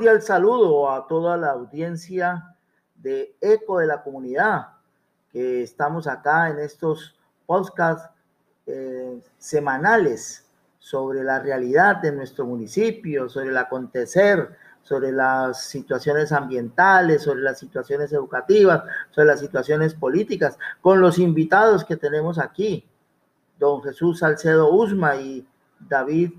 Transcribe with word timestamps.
cordial 0.00 0.22
saludo 0.22 0.90
a 0.90 1.06
toda 1.06 1.36
la 1.36 1.50
audiencia 1.50 2.56
de 2.94 3.36
Eco 3.38 3.80
de 3.80 3.86
la 3.86 4.02
Comunidad, 4.02 4.68
que 5.30 5.62
estamos 5.62 6.06
acá 6.06 6.48
en 6.48 6.58
estos 6.58 7.20
podcasts 7.44 8.08
eh, 8.66 9.20
semanales 9.36 10.48
sobre 10.78 11.22
la 11.22 11.38
realidad 11.38 11.96
de 11.96 12.12
nuestro 12.12 12.46
municipio, 12.46 13.28
sobre 13.28 13.50
el 13.50 13.58
acontecer, 13.58 14.56
sobre 14.80 15.12
las 15.12 15.64
situaciones 15.64 16.32
ambientales, 16.32 17.24
sobre 17.24 17.42
las 17.42 17.58
situaciones 17.58 18.10
educativas, 18.14 18.82
sobre 19.10 19.26
las 19.26 19.40
situaciones 19.40 19.92
políticas, 19.92 20.58
con 20.80 21.02
los 21.02 21.18
invitados 21.18 21.84
que 21.84 21.98
tenemos 21.98 22.38
aquí, 22.38 22.88
don 23.58 23.82
Jesús 23.82 24.20
Salcedo 24.20 24.70
Usma 24.72 25.16
y 25.16 25.46
David 25.78 26.30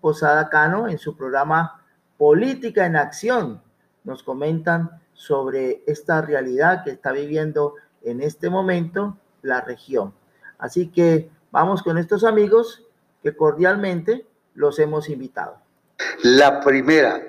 Posada 0.00 0.48
Cano 0.48 0.88
en 0.88 0.96
su 0.96 1.14
programa 1.14 1.79
Política 2.20 2.84
en 2.84 2.96
Acción. 2.96 3.62
Nos 4.04 4.22
comentan 4.22 4.90
sobre 5.14 5.82
esta 5.86 6.20
realidad 6.20 6.84
que 6.84 6.90
está 6.90 7.12
viviendo 7.12 7.76
en 8.02 8.20
este 8.20 8.50
momento 8.50 9.16
la 9.40 9.62
región. 9.62 10.12
Así 10.58 10.88
que 10.88 11.30
vamos 11.50 11.82
con 11.82 11.96
estos 11.96 12.24
amigos 12.24 12.84
que 13.22 13.34
cordialmente 13.34 14.26
los 14.54 14.78
hemos 14.80 15.08
invitado. 15.08 15.62
La 16.22 16.60
primera, 16.60 17.22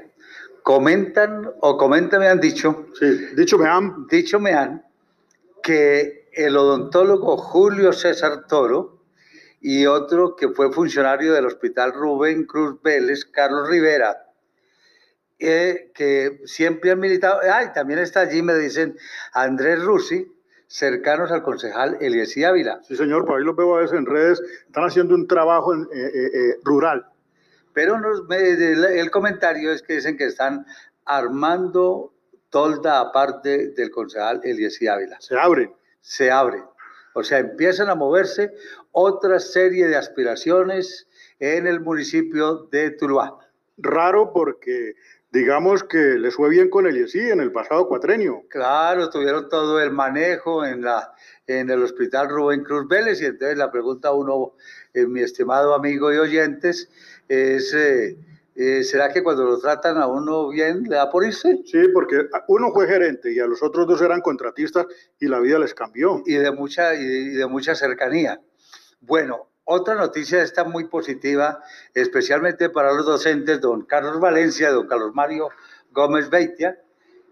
comentan 0.62 1.50
o 1.62 1.78
comentan 1.78 2.20
me 2.20 2.28
han 2.28 2.42
dicho, 2.42 2.88
sí, 3.00 3.34
dicho 3.38 3.58
me 3.58 3.70
han, 3.70 4.08
dicho 4.08 4.42
me 4.42 4.52
han 4.52 4.86
que 5.64 6.28
el 6.34 6.58
odontólogo 6.58 7.38
Julio 7.38 7.94
César 7.94 8.46
Toro 8.46 9.00
y 9.62 9.86
otro 9.86 10.36
que 10.36 10.50
fue 10.50 10.70
funcionario 10.74 11.32
del 11.32 11.46
Hospital 11.46 11.94
Rubén 11.94 12.44
Cruz 12.44 12.82
Vélez, 12.82 13.24
Carlos 13.24 13.70
Rivera, 13.70 14.28
eh, 15.42 15.92
que 15.96 16.40
siempre 16.46 16.92
han 16.92 17.00
militado, 17.00 17.40
ah, 17.52 17.74
también 17.74 18.00
está 18.00 18.22
allí, 18.22 18.42
me 18.42 18.54
dicen, 18.54 18.96
Andrés 19.34 19.82
Rusi, 19.82 20.32
cercanos 20.68 21.32
al 21.32 21.42
concejal 21.42 21.98
Eliezer 22.00 22.46
Ávila. 22.46 22.80
Sí, 22.84 22.96
señor, 22.96 23.26
por 23.26 23.40
ahí 23.40 23.44
lo 23.44 23.56
veo 23.56 23.76
a 23.76 23.82
veces 23.82 23.98
en 23.98 24.06
redes, 24.06 24.40
están 24.68 24.86
haciendo 24.86 25.16
un 25.16 25.28
trabajo 25.28 25.74
en, 25.74 25.82
eh, 25.94 26.12
eh, 26.14 26.56
rural. 26.64 27.08
Pero 27.74 27.96
el, 28.30 29.12
comentario 29.12 29.72
es 29.72 29.82
que 29.82 29.96
dicen 29.96 30.16
que 30.16 30.26
están 30.26 30.66
armando 31.06 32.14
tolda 32.50 33.00
aparte 33.00 33.70
del 33.70 33.90
concejal 33.90 34.42
Eliezer 34.44 34.90
Ávila. 34.90 35.18
Se 35.20 35.38
abren. 35.38 35.74
Se 36.02 36.30
abren. 36.30 36.64
O 37.14 37.24
sea, 37.24 37.40
empiezan 37.40 37.90
a 37.90 37.96
moverse 37.96 38.54
otra 38.92 39.40
serie 39.40 39.88
de 39.88 39.96
aspiraciones 39.96 41.08
en 41.40 41.66
el 41.66 41.80
municipio 41.80 42.68
de 42.72 42.92
Tuluá. 42.92 43.38
Raro 43.78 44.32
porque 44.34 44.96
digamos 45.32 45.84
que 45.84 45.98
les 46.20 46.36
fue 46.36 46.50
bien 46.50 46.70
con 46.70 46.88
el 46.88 46.98
IESI 46.98 47.32
en 47.32 47.40
el 47.40 47.52
pasado 47.52 47.88
cuatrenio. 47.88 48.44
Claro, 48.50 49.10
tuvieron 49.10 49.50
todo 49.50 49.80
el 49.80 49.92
manejo 49.92 50.66
en, 50.66 50.82
la, 50.82 51.14
en 51.48 51.70
el 51.70 51.82
hospital 51.84 52.30
Rubén 52.30 52.64
Cruz 52.64 52.88
Vélez 52.88 53.22
y 53.22 53.26
entonces 53.26 53.58
la 53.58 53.72
pregunta 53.72 54.10
a 54.10 54.14
uno, 54.14 54.54
eh, 54.94 55.06
mi 55.06 55.22
estimado 55.22 55.74
amigo 55.74 56.14
y 56.14 56.18
oyentes, 56.18 56.90
es... 57.28 57.74
Eh, 57.74 58.18
eh, 58.54 58.84
¿será 58.84 59.12
que 59.14 59.24
cuando 59.24 59.46
lo 59.46 59.60
tratan 59.60 59.98
a 59.98 60.08
uno 60.08 60.50
bien 60.50 60.84
le 60.84 60.98
da 60.98 61.10
por 61.10 61.26
irse? 61.26 61.62
Sí, 61.66 61.88
porque 61.94 62.28
uno 62.50 62.72
fue 62.74 62.86
gerente 62.86 63.32
y 63.32 63.40
a 63.40 63.48
los 63.48 63.64
otros 63.64 63.88
dos 63.88 64.02
eran 64.02 64.20
contratistas 64.20 64.88
y 65.20 65.28
la 65.28 65.40
vida 65.40 65.58
les 65.58 65.74
cambió. 65.74 66.22
Y 66.26 66.36
de 66.36 66.52
mucha, 66.52 66.94
y 66.94 67.30
de 67.30 67.48
mucha 67.48 67.76
cercanía. 67.76 68.42
Bueno, 69.00 69.51
otra 69.66 69.96
noticia 69.96 70.42
está 70.42 70.64
muy 70.64 70.86
positiva, 70.86 71.64
especialmente 71.94 72.70
para 72.70 72.94
los 72.94 73.06
docentes, 73.06 73.62
don 73.62 73.86
Carlos 73.86 74.20
Valencia, 74.20 74.72
don 74.72 74.88
Carlos 74.88 75.14
Mario 75.14 75.50
Gómez 75.92 76.30
Beitia. 76.30 76.80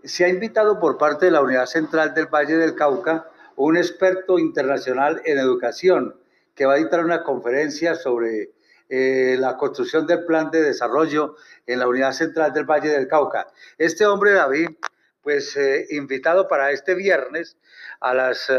Se 0.04 0.26
ha 0.26 0.30
invitado 0.30 0.80
por 0.80 0.98
parte 0.98 1.26
de 1.26 1.32
la 1.32 1.42
Unidad 1.42 1.66
Central 1.66 2.14
del 2.14 2.28
Valle 2.28 2.56
del 2.56 2.76
Cauca 2.76 3.30
un 3.56 3.76
experto 3.76 4.40
internacional 4.40 5.22
en 5.26 5.38
educación 5.38 6.16
que 6.56 6.66
va 6.66 6.74
a 6.74 6.78
dictar 6.78 7.04
una 7.04 7.24
conferencia 7.24 7.96
sobre 7.96 8.52
eh, 8.88 9.36
la 9.38 9.58
construcción 9.58 10.08
del 10.08 10.26
plan 10.26 10.50
de 10.50 10.62
desarrollo 10.62 11.36
en 11.68 11.80
la 11.80 11.88
Unidad 11.88 12.14
Central 12.14 12.54
del 12.54 12.66
Valle 12.66 12.90
del 12.90 13.08
Cauca. 13.08 13.48
Este 13.78 14.06
hombre, 14.06 14.32
David, 14.32 14.70
pues 15.22 15.56
eh, 15.58 15.88
invitado 15.90 16.48
para 16.48 16.72
este 16.72 16.96
viernes 16.96 17.58
a 18.00 18.14
las 18.14 18.52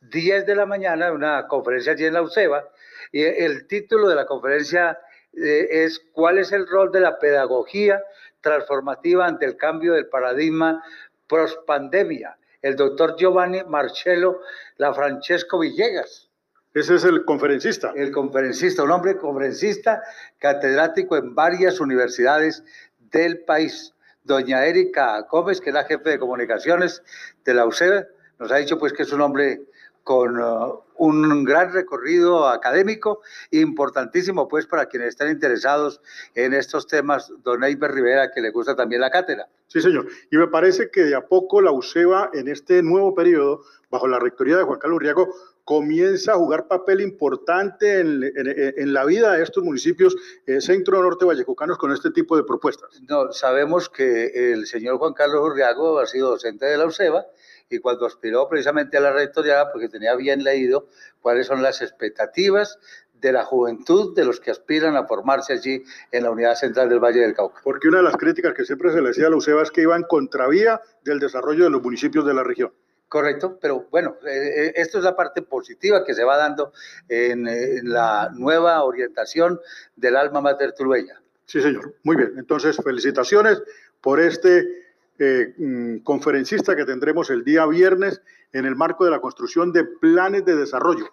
10 0.00 0.42
eh, 0.42 0.44
de 0.44 0.54
la 0.56 0.66
mañana, 0.66 1.12
una 1.12 1.46
conferencia 1.46 1.92
allí 1.92 2.04
en 2.04 2.14
la 2.14 2.22
UCEBA, 2.22 2.68
y 3.16 3.24
el 3.24 3.66
título 3.66 4.10
de 4.10 4.14
la 4.14 4.26
conferencia 4.26 4.98
es 5.32 6.02
¿Cuál 6.12 6.36
es 6.36 6.52
el 6.52 6.66
rol 6.66 6.92
de 6.92 7.00
la 7.00 7.18
pedagogía 7.18 8.02
transformativa 8.42 9.26
ante 9.26 9.46
el 9.46 9.56
cambio 9.56 9.94
del 9.94 10.08
paradigma 10.08 10.84
post-pandemia? 11.26 12.36
El 12.60 12.76
doctor 12.76 13.16
Giovanni 13.16 13.62
Marcello 13.64 14.42
La 14.76 14.92
Francesco 14.92 15.60
Villegas. 15.60 16.28
Ese 16.74 16.96
es 16.96 17.04
el 17.04 17.24
conferencista. 17.24 17.94
El 17.96 18.12
conferencista, 18.12 18.82
un 18.82 18.90
hombre 18.90 19.16
conferencista, 19.16 20.02
catedrático 20.38 21.16
en 21.16 21.34
varias 21.34 21.80
universidades 21.80 22.64
del 22.98 23.38
país. 23.44 23.94
Doña 24.24 24.66
Erika 24.66 25.22
Gómez, 25.22 25.62
que 25.62 25.70
es 25.70 25.74
la 25.74 25.84
jefe 25.84 26.10
de 26.10 26.18
comunicaciones 26.18 27.02
de 27.46 27.54
la 27.54 27.64
UCEB, 27.64 28.06
nos 28.38 28.52
ha 28.52 28.56
dicho 28.56 28.78
pues 28.78 28.92
que 28.92 29.04
es 29.04 29.12
un 29.14 29.22
hombre 29.22 29.62
con 30.06 30.40
uh, 30.40 30.84
un 30.98 31.42
gran 31.42 31.72
recorrido 31.72 32.46
académico, 32.48 33.22
importantísimo 33.50 34.46
pues 34.46 34.64
para 34.64 34.86
quienes 34.86 35.08
están 35.08 35.32
interesados 35.32 36.00
en 36.36 36.54
estos 36.54 36.86
temas, 36.86 37.32
don 37.42 37.64
Eiber 37.64 37.90
Rivera, 37.90 38.30
que 38.30 38.40
le 38.40 38.52
gusta 38.52 38.76
también 38.76 39.00
la 39.00 39.10
cátedra. 39.10 39.48
Sí, 39.66 39.80
señor. 39.80 40.06
Y 40.30 40.36
me 40.36 40.46
parece 40.46 40.92
que 40.92 41.02
de 41.02 41.16
a 41.16 41.26
poco 41.26 41.60
la 41.60 41.72
UCEBA 41.72 42.30
en 42.34 42.46
este 42.46 42.84
nuevo 42.84 43.16
periodo, 43.16 43.62
bajo 43.90 44.06
la 44.06 44.20
rectoría 44.20 44.56
de 44.56 44.62
Juan 44.62 44.78
Carlos 44.78 45.00
Riago, 45.00 45.34
comienza 45.64 46.34
a 46.34 46.36
jugar 46.36 46.68
papel 46.68 47.00
importante 47.00 47.98
en, 47.98 48.92
la 48.94 49.04
vida 49.04 49.32
de 49.32 49.42
estos 49.42 49.64
municipios 49.64 50.14
eh, 50.46 50.60
centro 50.60 51.02
norte 51.02 51.24
vallecucanos 51.24 51.78
con 51.78 51.90
este 51.90 52.12
tipo 52.12 52.36
de 52.36 52.44
propuestas. 52.44 53.02
No, 53.08 53.32
sabemos 53.32 53.88
que 53.88 54.52
el 54.52 54.68
señor 54.68 54.98
Juan 54.98 55.14
Carlos 55.14 55.40
Urriago 55.42 55.98
ha 55.98 56.06
sido 56.06 56.30
docente 56.30 56.64
de 56.66 56.76
la 56.76 56.86
UCEBA 56.86 57.26
y 57.68 57.78
cuando 57.78 58.06
aspiró 58.06 58.48
precisamente 58.48 58.96
a 58.96 59.00
la 59.00 59.12
rectoría, 59.12 59.70
porque 59.72 59.88
tenía 59.88 60.14
bien 60.14 60.44
leído 60.44 60.88
cuáles 61.20 61.46
son 61.46 61.62
las 61.62 61.82
expectativas 61.82 62.78
de 63.14 63.32
la 63.32 63.44
juventud 63.44 64.14
de 64.14 64.24
los 64.24 64.40
que 64.40 64.50
aspiran 64.50 64.96
a 64.96 65.06
formarse 65.06 65.54
allí 65.54 65.82
en 66.12 66.24
la 66.24 66.30
Unidad 66.30 66.54
Central 66.54 66.88
del 66.88 67.00
Valle 67.00 67.20
del 67.20 67.34
Cauca. 67.34 67.60
Porque 67.64 67.88
una 67.88 67.98
de 67.98 68.04
las 68.04 68.16
críticas 68.16 68.52
que 68.54 68.64
siempre 68.64 68.92
se 68.92 69.00
le 69.00 69.08
decía 69.08 69.26
a 69.26 69.30
la 69.30 69.36
UCEBA 69.36 69.62
es 69.62 69.70
que 69.70 69.82
iba 69.82 69.96
en 69.96 70.02
contravía 70.02 70.80
del 71.02 71.18
desarrollo 71.18 71.64
de 71.64 71.70
los 71.70 71.82
municipios 71.82 72.26
de 72.26 72.34
la 72.34 72.44
región. 72.44 72.72
Correcto, 73.08 73.58
pero 73.60 73.86
bueno, 73.90 74.16
eh, 74.26 74.66
eh, 74.66 74.72
esto 74.76 74.98
es 74.98 75.04
la 75.04 75.14
parte 75.14 75.40
positiva 75.40 76.04
que 76.04 76.12
se 76.12 76.24
va 76.24 76.36
dando 76.36 76.72
en, 77.08 77.46
la 77.88 78.30
nueva 78.34 78.82
orientación 78.82 79.60
del 79.94 80.16
alma 80.16 80.40
mater 80.40 80.72
turbeña. 80.72 81.20
Sí, 81.46 81.60
señor. 81.60 81.94
Muy 82.02 82.16
bien. 82.16 82.34
Entonces, 82.36 82.76
felicitaciones 82.82 83.62
por 84.00 84.20
este 84.20 84.85
eh, 85.18 85.54
mm, 85.56 85.98
conferencista 85.98 86.76
que 86.76 86.84
tendremos 86.84 87.30
el 87.30 87.44
día 87.44 87.66
viernes 87.66 88.20
en 88.52 88.66
el 88.66 88.76
marco 88.76 89.04
de 89.04 89.10
la 89.10 89.20
construcción 89.20 89.72
de 89.72 89.84
planes 89.84 90.44
de 90.44 90.56
desarrollo. 90.56 91.06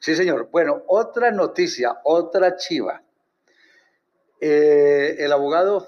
Sí, 0.00 0.14
señor. 0.14 0.48
Bueno, 0.50 0.82
otra 0.88 1.30
noticia, 1.30 1.96
otra 2.04 2.56
chiva. 2.56 3.02
el 4.40 5.32
abogado 5.32 5.86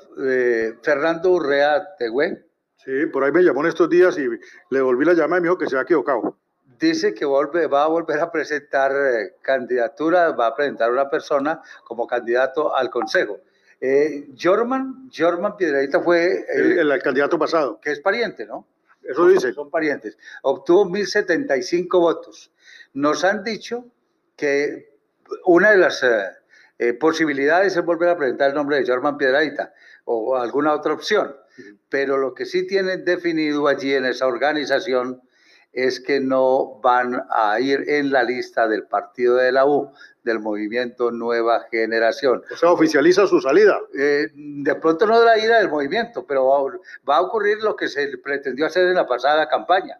Fernando 0.83 1.31
Urrea 1.33 1.97
Tegüen 1.99 2.49
Sí, 2.89 3.05
por 3.07 3.23
ahí 3.23 3.33
me 3.33 3.43
llamó 3.43 3.61
en 3.61 3.67
estos 3.67 3.91
días 3.91 4.17
y 4.19 4.27
le 4.71 4.81
volví 4.81 5.05
la 5.05 5.13
llamada 5.13 5.41
y 5.41 5.43
me 5.43 5.49
dijo 5.49 5.59
que 5.59 5.67
se 5.67 5.77
ha 5.77 5.83
equivocado. 5.83 6.39
Dice 6.79 7.13
que 7.13 7.27
va 7.27 7.85
a 7.85 7.89
volver 7.89 8.21
a 8.21 8.33
presentar 8.33 8.93
eh, 8.93 9.35
candidatura, 9.43 10.31
va 10.31 10.47
a 10.47 10.55
presentar 10.55 10.91
una 10.91 11.11
persona 11.11 11.61
como 11.85 12.07
candidato 12.07 12.75
al 12.75 12.89
Consejo. 12.89 13.41
Eh, 13.81 14.29
Jorman, 14.41 15.11
Jorman 15.17 15.57
Piedradita 15.57 16.01
fue... 16.01 16.45
el, 16.49 16.79
el, 16.79 17.03
candidato 17.03 17.39
pasado. 17.39 17.81
Que 17.81 17.93
es 17.93 18.01
pariente, 18.01 18.47
¿no? 18.47 18.67
Eso 19.03 19.27
dice. 19.29 19.53
Son 19.53 19.71
parientes. 19.71 20.19
Obtuvo 20.43 20.87
1.075 20.87 21.89
votos. 21.99 22.51
Nos 22.95 23.25
han 23.25 23.43
dicho 23.43 23.87
que 24.37 24.99
una 25.45 25.71
de 25.71 25.79
las 25.79 26.05
eh, 26.79 26.93
posibilidades 26.95 27.77
es 27.77 27.85
volver 27.85 28.11
a 28.11 28.17
presentar 28.17 28.51
el 28.51 28.55
nombre 28.55 28.77
de 28.77 28.87
Jorman 28.87 29.17
Piedradita 29.17 29.73
o 30.05 30.37
alguna 30.37 30.75
otra 30.75 30.93
opción. 30.93 31.35
Pero 31.89 32.19
lo 32.19 32.35
que 32.35 32.45
sí 32.45 32.67
tienen 32.67 33.05
definido 33.05 33.67
allí 33.67 33.95
en 33.95 34.05
esa 34.05 34.27
organización 34.27 35.23
es 35.73 36.01
que 36.01 36.21
no 36.21 36.81
van 36.83 37.23
a 37.31 37.61
ir 37.61 37.85
en 37.89 38.11
la 38.11 38.23
lista 38.23 38.67
del 38.67 38.85
partido 38.85 39.37
de 39.37 39.53
la 39.53 39.67
U, 39.67 39.93
del 40.25 40.41
movimiento 40.41 41.11
Nueva 41.11 41.67
Generación. 41.71 42.43
O 42.53 42.57
sea, 42.57 42.71
oficializa 42.71 43.27
su 43.27 43.41
salida. 43.41 43.79
Eh, 43.99 44.29
de 44.35 44.75
pronto 44.77 45.07
no 45.07 45.21
de 45.21 45.27
la 45.27 45.39
ida 45.39 45.59
del 45.59 45.71
movimiento, 45.71 46.27
pero 46.27 46.79
va, 47.09 47.17
a 47.17 47.21
ocurrir 47.21 47.59
lo 47.63 47.77
que 47.77 47.89
se 47.89 48.17
pretendió 48.19 48.67
hacer 48.67 48.89
en 48.89 48.95
la 48.95 49.07
pasada 49.07 49.49
campaña 49.49 49.99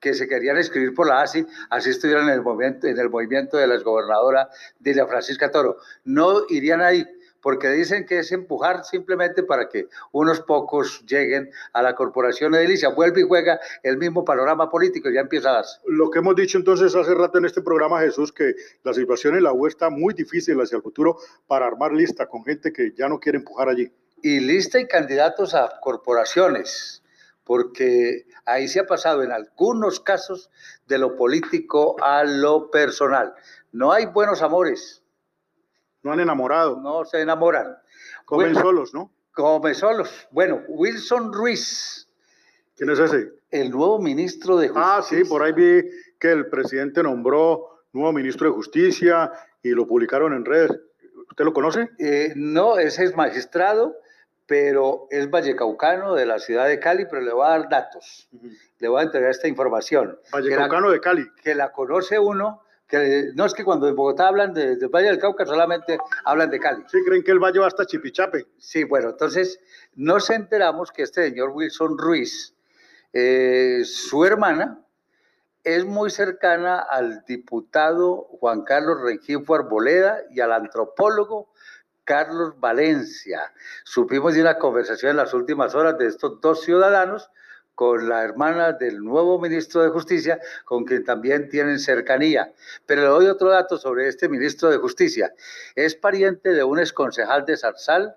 que 0.00 0.14
se 0.14 0.26
querían 0.26 0.56
escribir 0.56 0.94
por 0.94 1.06
la 1.06 1.20
ASI, 1.20 1.46
así 1.68 1.90
estuvieran 1.90 2.26
en 2.28 2.34
el 2.34 2.42
movimiento, 2.42 2.86
en 2.86 2.98
el 2.98 3.10
movimiento 3.10 3.58
de 3.58 3.66
la 3.66 3.74
exgobernadora 3.74 4.48
Dilia 4.78 5.06
Francisca 5.06 5.50
Toro. 5.50 5.76
No 6.04 6.44
irían 6.48 6.80
ahí, 6.80 7.06
porque 7.40 7.68
dicen 7.68 8.06
que 8.06 8.18
es 8.18 8.32
empujar 8.32 8.84
simplemente 8.84 9.42
para 9.42 9.68
que 9.68 9.88
unos 10.12 10.40
pocos 10.40 11.04
lleguen 11.06 11.50
a 11.72 11.82
la 11.82 11.94
corporación 11.94 12.54
edilicia. 12.54 12.90
Vuelve 12.90 13.20
y 13.20 13.24
juega 13.24 13.60
el 13.82 13.96
mismo 13.96 14.24
panorama 14.24 14.68
político 14.68 15.10
ya 15.10 15.20
empieza 15.20 15.50
a 15.50 15.54
darse. 15.54 15.80
Lo 15.86 16.10
que 16.10 16.18
hemos 16.18 16.36
dicho 16.36 16.58
entonces 16.58 16.94
hace 16.94 17.14
rato 17.14 17.38
en 17.38 17.44
este 17.44 17.62
programa, 17.62 18.00
Jesús, 18.00 18.32
que 18.32 18.54
la 18.84 18.92
situación 18.92 19.36
en 19.36 19.44
la 19.44 19.52
U 19.52 19.66
está 19.66 19.90
muy 19.90 20.14
difícil 20.14 20.60
hacia 20.60 20.76
el 20.76 20.82
futuro 20.82 21.18
para 21.46 21.66
armar 21.66 21.92
lista 21.92 22.26
con 22.26 22.44
gente 22.44 22.72
que 22.72 22.92
ya 22.96 23.08
no 23.08 23.18
quiere 23.18 23.38
empujar 23.38 23.68
allí. 23.68 23.90
Y 24.22 24.40
lista 24.40 24.78
y 24.78 24.86
candidatos 24.86 25.54
a 25.54 25.80
corporaciones, 25.80 27.02
porque 27.44 28.26
ahí 28.44 28.68
se 28.68 28.80
ha 28.80 28.86
pasado 28.86 29.22
en 29.22 29.32
algunos 29.32 29.98
casos 30.00 30.50
de 30.86 30.98
lo 30.98 31.16
político 31.16 31.96
a 32.02 32.24
lo 32.24 32.70
personal. 32.70 33.34
No 33.72 33.92
hay 33.92 34.06
buenos 34.06 34.42
amores 34.42 34.99
no 36.02 36.12
han 36.12 36.20
enamorado. 36.20 36.80
No 36.80 37.04
se 37.04 37.20
enamoran. 37.20 37.76
Comen 38.24 38.54
solos, 38.54 38.94
¿no? 38.94 39.12
Comen 39.32 39.74
solos. 39.74 40.28
Bueno, 40.30 40.62
Wilson 40.68 41.32
Ruiz. 41.32 42.08
¿Quién 42.76 42.90
es 42.90 42.98
ese? 42.98 43.32
El 43.50 43.70
nuevo 43.70 43.98
ministro 43.98 44.56
de 44.56 44.68
Justicia. 44.68 44.96
Ah, 44.96 45.02
sí, 45.02 45.24
por 45.24 45.42
ahí 45.42 45.52
vi 45.52 45.82
que 46.18 46.32
el 46.32 46.48
presidente 46.48 47.02
nombró 47.02 47.84
nuevo 47.92 48.12
ministro 48.12 48.48
de 48.48 48.54
Justicia 48.54 49.32
y 49.62 49.70
lo 49.70 49.86
publicaron 49.86 50.32
en 50.32 50.44
redes. 50.44 50.70
¿Usted 51.28 51.44
lo 51.44 51.52
conoce? 51.52 51.90
Eh, 51.98 52.32
no, 52.36 52.78
ese 52.78 53.04
es 53.04 53.16
magistrado, 53.16 53.96
pero 54.46 55.06
es 55.10 55.30
vallecaucano 55.30 56.14
de 56.14 56.26
la 56.26 56.38
ciudad 56.38 56.66
de 56.66 56.80
Cali, 56.80 57.06
pero 57.10 57.22
le 57.22 57.32
voy 57.32 57.46
a 57.46 57.50
dar 57.50 57.68
datos. 57.68 58.28
Le 58.78 58.88
voy 58.88 59.00
a 59.00 59.04
entregar 59.04 59.30
esta 59.30 59.48
información. 59.48 60.18
Vallecaucano 60.32 60.90
de 60.90 61.00
Cali. 61.00 61.26
Que 61.42 61.54
la 61.54 61.72
conoce 61.72 62.18
uno 62.18 62.62
que 62.90 63.30
no 63.34 63.46
es 63.46 63.54
que 63.54 63.64
cuando 63.64 63.88
en 63.88 63.94
Bogotá 63.94 64.28
hablan 64.28 64.52
de, 64.52 64.76
Valle 64.88 65.06
del 65.06 65.18
Cauca 65.18 65.46
solamente 65.46 65.96
hablan 66.24 66.50
de 66.50 66.58
Cali. 66.58 66.82
Sí, 66.88 66.98
creen 67.06 67.22
que 67.22 67.30
el 67.30 67.38
valle 67.38 67.60
va 67.60 67.68
hasta 67.68 67.86
Chipichape. 67.86 68.46
Sí, 68.58 68.84
bueno, 68.84 69.10
entonces 69.10 69.60
nos 69.94 70.28
enteramos 70.28 70.90
que 70.90 71.04
este 71.04 71.30
señor 71.30 71.50
Wilson 71.50 71.96
Ruiz, 71.96 72.54
eh, 73.12 73.82
su 73.84 74.24
hermana, 74.24 74.84
es 75.62 75.84
muy 75.84 76.10
cercana 76.10 76.80
al 76.80 77.24
diputado 77.26 78.28
Juan 78.40 78.62
Carlos 78.62 79.00
Rengifo 79.02 79.54
Arboleda 79.54 80.22
y 80.30 80.40
al 80.40 80.52
antropólogo 80.52 81.52
Carlos 82.04 82.58
Valencia. 82.58 83.52
Supimos 83.84 84.34
de 84.34 84.40
una 84.40 84.58
conversación 84.58 85.12
en 85.12 85.18
las 85.18 85.32
últimas 85.32 85.76
horas 85.76 85.96
de 85.96 86.06
estos 86.06 86.40
dos 86.40 86.62
ciudadanos 86.62 87.30
con 87.80 88.10
la 88.10 88.22
hermana 88.22 88.72
del 88.74 89.02
nuevo 89.02 89.40
ministro 89.40 89.82
de 89.82 89.88
Justicia, 89.88 90.38
con 90.66 90.84
quien 90.84 91.02
también 91.02 91.48
tienen 91.48 91.78
cercanía. 91.78 92.52
Pero 92.84 93.00
le 93.00 93.08
doy 93.08 93.26
otro 93.28 93.48
dato 93.48 93.78
sobre 93.78 94.06
este 94.06 94.28
ministro 94.28 94.68
de 94.68 94.76
Justicia. 94.76 95.32
Es 95.74 95.94
pariente 95.94 96.52
de 96.52 96.62
un 96.62 96.78
exconcejal 96.78 97.46
de 97.46 97.56
Zarzal, 97.56 98.16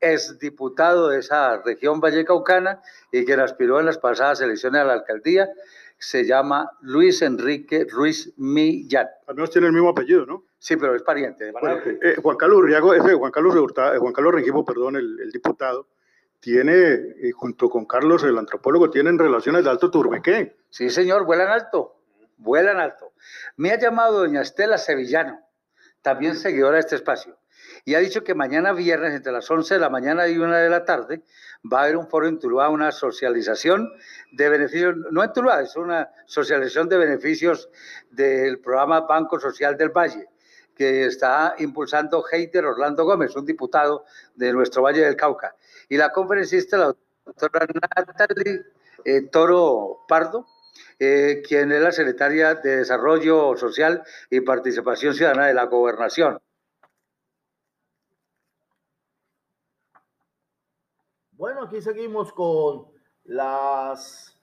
es 0.00 0.40
diputado 0.40 1.10
de 1.10 1.20
esa 1.20 1.62
región 1.62 2.00
vallecaucana 2.00 2.82
y 3.12 3.24
quien 3.24 3.38
aspiró 3.38 3.78
en 3.78 3.86
las 3.86 3.98
pasadas 3.98 4.40
elecciones 4.40 4.80
a 4.80 4.84
la 4.86 4.94
alcaldía. 4.94 5.50
Se 5.98 6.24
llama 6.24 6.72
Luis 6.80 7.22
Enrique 7.22 7.86
Ruiz 7.88 8.32
Millán. 8.36 9.06
Al 9.28 9.36
menos 9.36 9.52
tiene 9.52 9.68
el 9.68 9.72
mismo 9.72 9.90
apellido, 9.90 10.26
¿no? 10.26 10.46
Sí, 10.58 10.74
pero 10.76 10.96
es 10.96 11.02
pariente. 11.02 11.52
Eh, 12.02 12.16
Juan 12.20 12.36
Carlos 12.36 12.60
Riago, 12.64 12.92
ese 12.92 13.14
Juan 13.14 13.30
Carlos, 13.30 13.54
eh, 13.54 13.98
Juan 13.98 14.12
Carlos 14.12 14.34
Rengifo, 14.34 14.64
perdón, 14.64 14.96
el 14.96 15.30
diputado, 15.30 15.86
tiene, 16.46 17.32
junto 17.34 17.68
con 17.68 17.86
Carlos, 17.86 18.22
el 18.22 18.38
antropólogo, 18.38 18.88
tienen 18.88 19.18
relaciones 19.18 19.64
de 19.64 19.70
alto 19.70 19.90
turbequé. 19.90 20.54
Sí, 20.70 20.90
señor, 20.90 21.24
vuelan 21.24 21.48
alto, 21.48 21.96
vuelan 22.36 22.78
alto. 22.78 23.14
Me 23.56 23.72
ha 23.72 23.80
llamado 23.80 24.20
doña 24.20 24.42
Estela 24.42 24.78
Sevillano, 24.78 25.40
también 26.02 26.36
seguidora 26.36 26.74
de 26.74 26.82
este 26.82 26.94
espacio, 26.94 27.36
y 27.84 27.96
ha 27.96 27.98
dicho 27.98 28.22
que 28.22 28.36
mañana 28.36 28.72
viernes, 28.72 29.12
entre 29.12 29.32
las 29.32 29.50
11 29.50 29.74
de 29.74 29.80
la 29.80 29.90
mañana 29.90 30.28
y 30.28 30.38
1 30.38 30.56
de 30.56 30.70
la 30.70 30.84
tarde, 30.84 31.24
va 31.64 31.80
a 31.80 31.82
haber 31.82 31.96
un 31.96 32.06
foro 32.06 32.28
en 32.28 32.38
Tuluá, 32.38 32.68
una 32.68 32.92
socialización 32.92 33.90
de 34.30 34.48
beneficios, 34.48 34.94
no 35.10 35.24
en 35.24 35.32
Tuluá, 35.32 35.62
es 35.62 35.74
una 35.74 36.10
socialización 36.26 36.88
de 36.88 36.96
beneficios 36.96 37.68
del 38.12 38.60
programa 38.60 39.00
Banco 39.00 39.40
Social 39.40 39.76
del 39.76 39.88
Valle 39.88 40.28
que 40.76 41.06
está 41.06 41.54
impulsando 41.58 42.24
Heiter 42.30 42.64
Orlando 42.66 43.04
Gómez, 43.04 43.34
un 43.34 43.46
diputado 43.46 44.04
de 44.34 44.52
nuestro 44.52 44.82
Valle 44.82 45.00
del 45.00 45.16
Cauca 45.16 45.56
y 45.88 45.96
la 45.96 46.12
conferencista, 46.12 46.76
la 46.76 46.96
doctora 47.24 47.66
Natalie 48.06 48.62
eh, 49.04 49.22
Toro 49.22 50.04
Pardo, 50.06 50.46
eh, 50.98 51.42
quien 51.46 51.72
es 51.72 51.80
la 51.80 51.92
secretaria 51.92 52.54
de 52.54 52.78
Desarrollo 52.78 53.56
Social 53.56 54.02
y 54.30 54.40
Participación 54.40 55.14
Ciudadana 55.14 55.46
de 55.46 55.54
la 55.54 55.64
Gobernación. 55.64 56.38
Bueno, 61.32 61.64
aquí 61.64 61.80
seguimos 61.80 62.32
con 62.32 62.86
las 63.24 64.34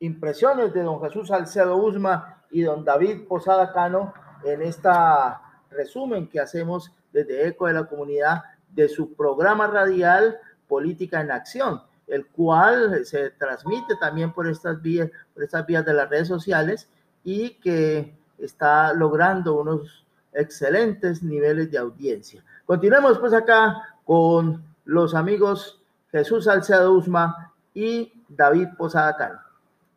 impresiones 0.00 0.72
de 0.72 0.82
don 0.82 1.00
Jesús 1.02 1.28
Salcedo 1.28 1.76
Usma 1.76 2.44
y 2.50 2.62
don 2.62 2.84
David 2.84 3.26
Posada 3.26 3.72
Cano 3.72 4.14
en 4.44 4.62
esta 4.62 5.42
resumen 5.70 6.28
que 6.28 6.40
hacemos 6.40 6.92
desde 7.12 7.46
ECO 7.48 7.66
de 7.66 7.74
la 7.74 7.84
comunidad 7.86 8.42
de 8.74 8.88
su 8.88 9.14
programa 9.14 9.66
radial 9.66 10.38
Política 10.66 11.20
en 11.20 11.30
Acción, 11.30 11.82
el 12.06 12.26
cual 12.26 13.04
se 13.04 13.30
transmite 13.30 13.96
también 14.00 14.32
por 14.32 14.46
estas 14.46 14.80
vías, 14.80 15.10
por 15.34 15.42
estas 15.42 15.66
vías 15.66 15.84
de 15.84 15.94
las 15.94 16.08
redes 16.08 16.28
sociales 16.28 16.88
y 17.24 17.50
que 17.60 18.16
está 18.38 18.92
logrando 18.92 19.60
unos 19.60 20.04
excelentes 20.32 21.22
niveles 21.22 21.70
de 21.70 21.78
audiencia. 21.78 22.44
Continuemos 22.66 23.18
pues 23.18 23.32
acá 23.32 23.96
con 24.04 24.62
los 24.84 25.14
amigos 25.14 25.82
Jesús 26.10 26.44
Salcedo 26.44 26.92
Usma 26.92 27.52
y 27.74 28.12
David 28.28 28.68
Posada 28.76 29.16
Cano. 29.16 29.40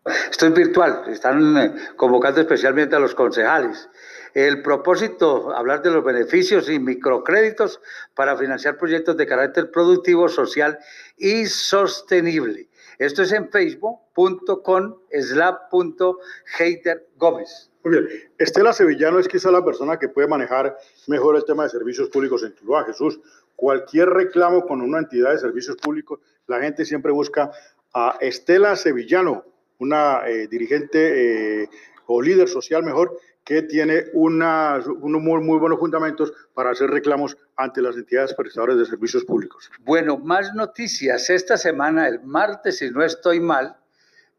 Esto 0.05 0.47
es 0.47 0.53
virtual, 0.53 1.03
están 1.07 1.57
eh, 1.57 1.75
convocando 1.95 2.41
especialmente 2.41 2.95
a 2.95 2.99
los 2.99 3.13
concejales. 3.13 3.87
El 4.33 4.61
propósito, 4.61 5.53
hablar 5.53 5.81
de 5.81 5.91
los 5.91 6.03
beneficios 6.03 6.69
y 6.69 6.79
microcréditos 6.79 7.81
para 8.15 8.37
financiar 8.37 8.77
proyectos 8.77 9.17
de 9.17 9.27
carácter 9.27 9.71
productivo, 9.71 10.29
social 10.29 10.79
y 11.17 11.45
sostenible. 11.47 12.69
Esto 12.97 13.23
es 13.23 13.31
en 13.33 13.49
facebook.com 13.49 14.95
slap.hater 15.11 17.07
Gómez. 17.17 17.71
Muy 17.83 17.93
bien. 17.93 18.07
Estela 18.37 18.73
Sevillano 18.73 19.19
es 19.19 19.27
quizá 19.27 19.51
la 19.51 19.65
persona 19.65 19.97
que 19.97 20.07
puede 20.07 20.27
manejar 20.27 20.77
mejor 21.07 21.35
el 21.35 21.43
tema 21.43 21.63
de 21.63 21.69
servicios 21.69 22.09
públicos 22.09 22.43
en 22.43 22.53
Tuluá. 22.53 22.85
Jesús, 22.85 23.19
cualquier 23.55 24.09
reclamo 24.09 24.65
con 24.65 24.81
una 24.81 24.99
entidad 24.99 25.31
de 25.31 25.39
servicios 25.39 25.77
públicos, 25.77 26.19
la 26.47 26.61
gente 26.61 26.85
siempre 26.85 27.11
busca 27.11 27.51
a 27.93 28.17
Estela 28.21 28.75
Sevillano, 28.75 29.45
una 29.79 30.27
eh, 30.27 30.47
dirigente 30.47 31.63
eh, 31.63 31.69
o 32.05 32.21
líder 32.21 32.47
social 32.47 32.83
mejor 32.83 33.17
que 33.43 33.63
tiene 33.63 34.05
unos 34.13 34.87
muy, 34.87 35.41
muy, 35.41 35.57
buenos 35.57 35.79
fundamentos 35.79 36.31
para 36.53 36.71
hacer 36.71 36.89
reclamos 36.89 37.37
ante 37.55 37.81
las 37.81 37.95
entidades 37.95 38.33
prestadoras 38.33 38.77
de 38.77 38.85
servicios 38.85 39.25
públicos. 39.25 39.69
Bueno, 39.81 40.17
más 40.17 40.53
noticias. 40.53 41.29
Esta 41.29 41.57
semana, 41.57 42.07
el 42.07 42.21
martes, 42.21 42.77
si 42.77 42.91
no 42.91 43.03
estoy 43.03 43.39
mal, 43.39 43.75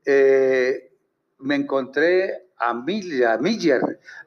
eh, 0.05 0.93
me 1.39 1.57
encontré 1.57 2.47
a 2.59 2.75
Miller, 2.75 3.27
a 3.27 3.39
Miller 3.39 3.81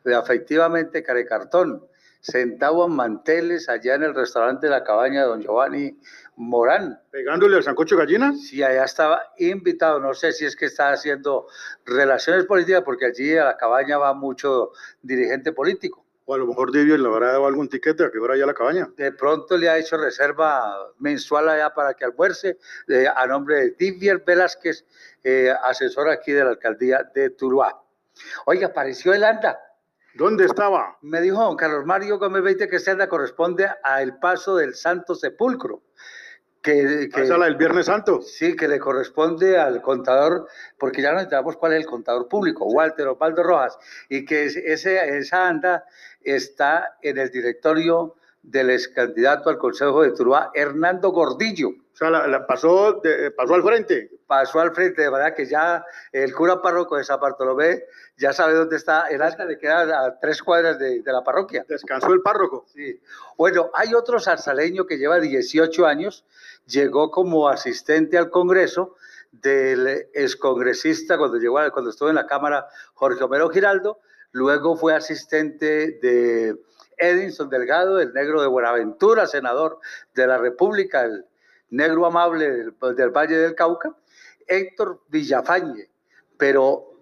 efectivamente 0.03 1.01
Carecartón, 1.01 1.86
sentado 2.25 2.88
en 2.88 2.94
manteles 2.94 3.70
allá 3.70 3.94
en 3.94 4.03
el 4.03 4.15
restaurante 4.15 4.65
de 4.65 4.72
la 4.72 4.84
cabaña 4.84 5.22
de 5.22 5.27
don 5.27 5.41
Giovanni 5.41 5.96
Morán. 6.36 7.00
¿Pegándole 7.12 7.58
al 7.58 7.63
sancocho 7.63 7.96
gallina? 7.96 8.34
Sí, 8.34 8.63
allá 8.63 8.84
estaba 8.84 9.22
invitado. 9.38 10.00
No 10.00 10.13
sé 10.15 10.32
si 10.32 10.44
es 10.44 10.55
que 10.55 10.65
está 10.65 10.91
haciendo 10.91 11.46
relaciones 11.86 12.46
políticas, 12.46 12.82
porque 12.84 13.05
allí 13.05 13.38
a 13.38 13.46
la 13.46 13.58
cabaña 13.58 14.00
va 14.00 14.15
mucho 14.15 14.72
dirigente 15.03 15.51
político. 15.51 16.03
O 16.25 16.34
a 16.34 16.39
lo 16.39 16.48
mejor 16.48 16.72
Divio 16.72 16.98
le 16.98 17.08
habrá 17.08 17.34
dado 17.34 17.46
algún 17.46 17.70
tiquete 17.70 18.03
a 18.03 18.10
que 18.10 18.17
fuera 18.17 18.34
allá 18.34 18.46
a 18.46 18.48
la 18.48 18.53
cabaña. 18.55 18.89
De 18.98 19.12
pronto 19.12 19.55
le 19.55 19.70
ha 19.70 19.77
hecho 19.77 19.96
reserva 19.96 20.75
mensual 20.98 21.48
allá 21.48 21.75
para 21.75 21.94
que 21.94 22.05
almuerce 22.05 22.58
eh, 22.88 23.05
a 23.15 23.27
nombre 23.27 23.58
de 23.58 23.75
Divier 23.77 24.24
Velázquez, 24.25 24.84
eh, 25.24 25.53
asesor 25.63 26.10
aquí 26.10 26.32
de 26.32 26.44
la 26.44 26.50
alcaldía 26.50 27.08
de 27.13 27.29
Tuluá. 27.29 27.84
Oiga, 28.48 28.67
apareció 28.67 29.13
el 29.13 29.24
ANDA. 29.24 29.60
¿Dónde 30.15 30.45
estaba? 30.45 30.98
Me 31.01 31.19
dijo 31.19 31.43
don 31.43 31.57
Carlos 31.57 31.86
Mario 31.86 32.17
Gómez 32.17 32.41
Veite 32.41 32.69
que 32.69 32.79
ANDA 32.89 33.10
corresponde 33.10 33.69
al 33.84 34.17
paso 34.17 34.55
del 34.55 34.74
Santo 34.74 35.13
Sepulcro. 35.13 35.81
Que, 36.62 37.10
que, 37.13 37.25
la 37.25 37.45
del 37.45 37.57
Viernes 37.57 37.88
Santo. 37.88 38.22
Sí, 38.22 38.55
que 38.55 38.67
le 38.67 38.79
corresponde 38.79 39.60
al 39.60 39.81
contador, 39.81 40.48
porque 40.79 41.01
ya 41.01 41.12
no 41.12 41.19
enteramos 41.19 41.57
cuál 41.57 41.74
es 41.74 41.81
el 41.81 41.86
contador 41.86 42.27
público, 42.27 42.65
Walter 42.65 43.07
Opaldo 43.07 43.43
Rojas, 43.43 43.77
y 44.10 44.25
que 44.25 44.45
ese, 44.45 45.17
esa 45.17 45.48
anda 45.48 45.84
está 46.24 46.98
en 47.03 47.19
el 47.19 47.29
directorio 47.29 48.15
del 48.47 48.69
ex 48.69 48.87
candidato 48.87 49.49
al 49.49 49.57
Consejo 49.57 50.01
de 50.03 50.11
Tuluá, 50.11 50.51
Hernando 50.53 51.09
Gordillo. 51.09 51.69
O 51.69 51.97
sea, 51.97 52.09
la, 52.09 52.45
pasó, 52.45 53.01
pasó 53.37 53.53
al 53.53 53.63
frente. 53.63 54.11
Pasó 54.27 54.59
al 54.59 54.73
frente, 54.73 55.03
de 55.03 55.09
verdad 55.09 55.33
que 55.33 55.45
ya 55.45 55.85
el 56.11 56.33
cura 56.33 56.61
párroco 56.61 56.97
de 56.97 57.03
San 57.03 57.19
Bartolomé 57.19 57.83
ya 58.17 58.33
sabe 58.33 58.53
dónde 58.53 58.75
está. 58.75 59.07
El 59.07 59.21
alta 59.21 59.45
le 59.45 59.57
queda 59.57 60.05
a 60.05 60.19
tres 60.19 60.41
cuadras 60.41 60.77
de, 60.77 61.01
de, 61.01 61.11
la 61.11 61.23
parroquia. 61.23 61.65
Descansó 61.67 62.11
el 62.11 62.21
párroco. 62.21 62.65
Sí. 62.73 62.99
Bueno, 63.37 63.69
hay 63.73 63.93
otro 63.93 64.19
zarzaleño 64.19 64.85
que 64.85 64.97
lleva 64.97 65.19
18 65.19 65.85
años, 65.85 66.25
llegó 66.65 67.11
como 67.11 67.47
asistente 67.47 68.17
al 68.17 68.29
Congreso 68.29 68.95
del 69.41 70.07
excongresista 70.13 71.17
cuando 71.17 71.37
llegó, 71.37 71.59
cuando 71.71 71.89
estuvo 71.89 72.09
en 72.09 72.15
la 72.15 72.27
Cámara, 72.27 72.67
Jorge 72.93 73.23
Homero 73.23 73.49
Giraldo, 73.49 73.99
luego 74.31 74.75
fue 74.75 74.93
asistente 74.93 75.99
de 76.01 76.57
Edinson 76.97 77.49
Delgado, 77.49 77.99
el 77.99 78.13
negro 78.13 78.41
de 78.41 78.47
Buenaventura, 78.47 79.27
senador 79.27 79.79
de 80.13 80.27
la 80.27 80.37
República, 80.37 81.03
el 81.03 81.25
negro 81.69 82.05
amable 82.05 82.49
del, 82.49 83.09
Valle 83.11 83.37
del 83.37 83.55
Cauca, 83.55 83.95
Héctor 84.47 85.01
Villafañe, 85.09 85.89
pero 86.37 86.93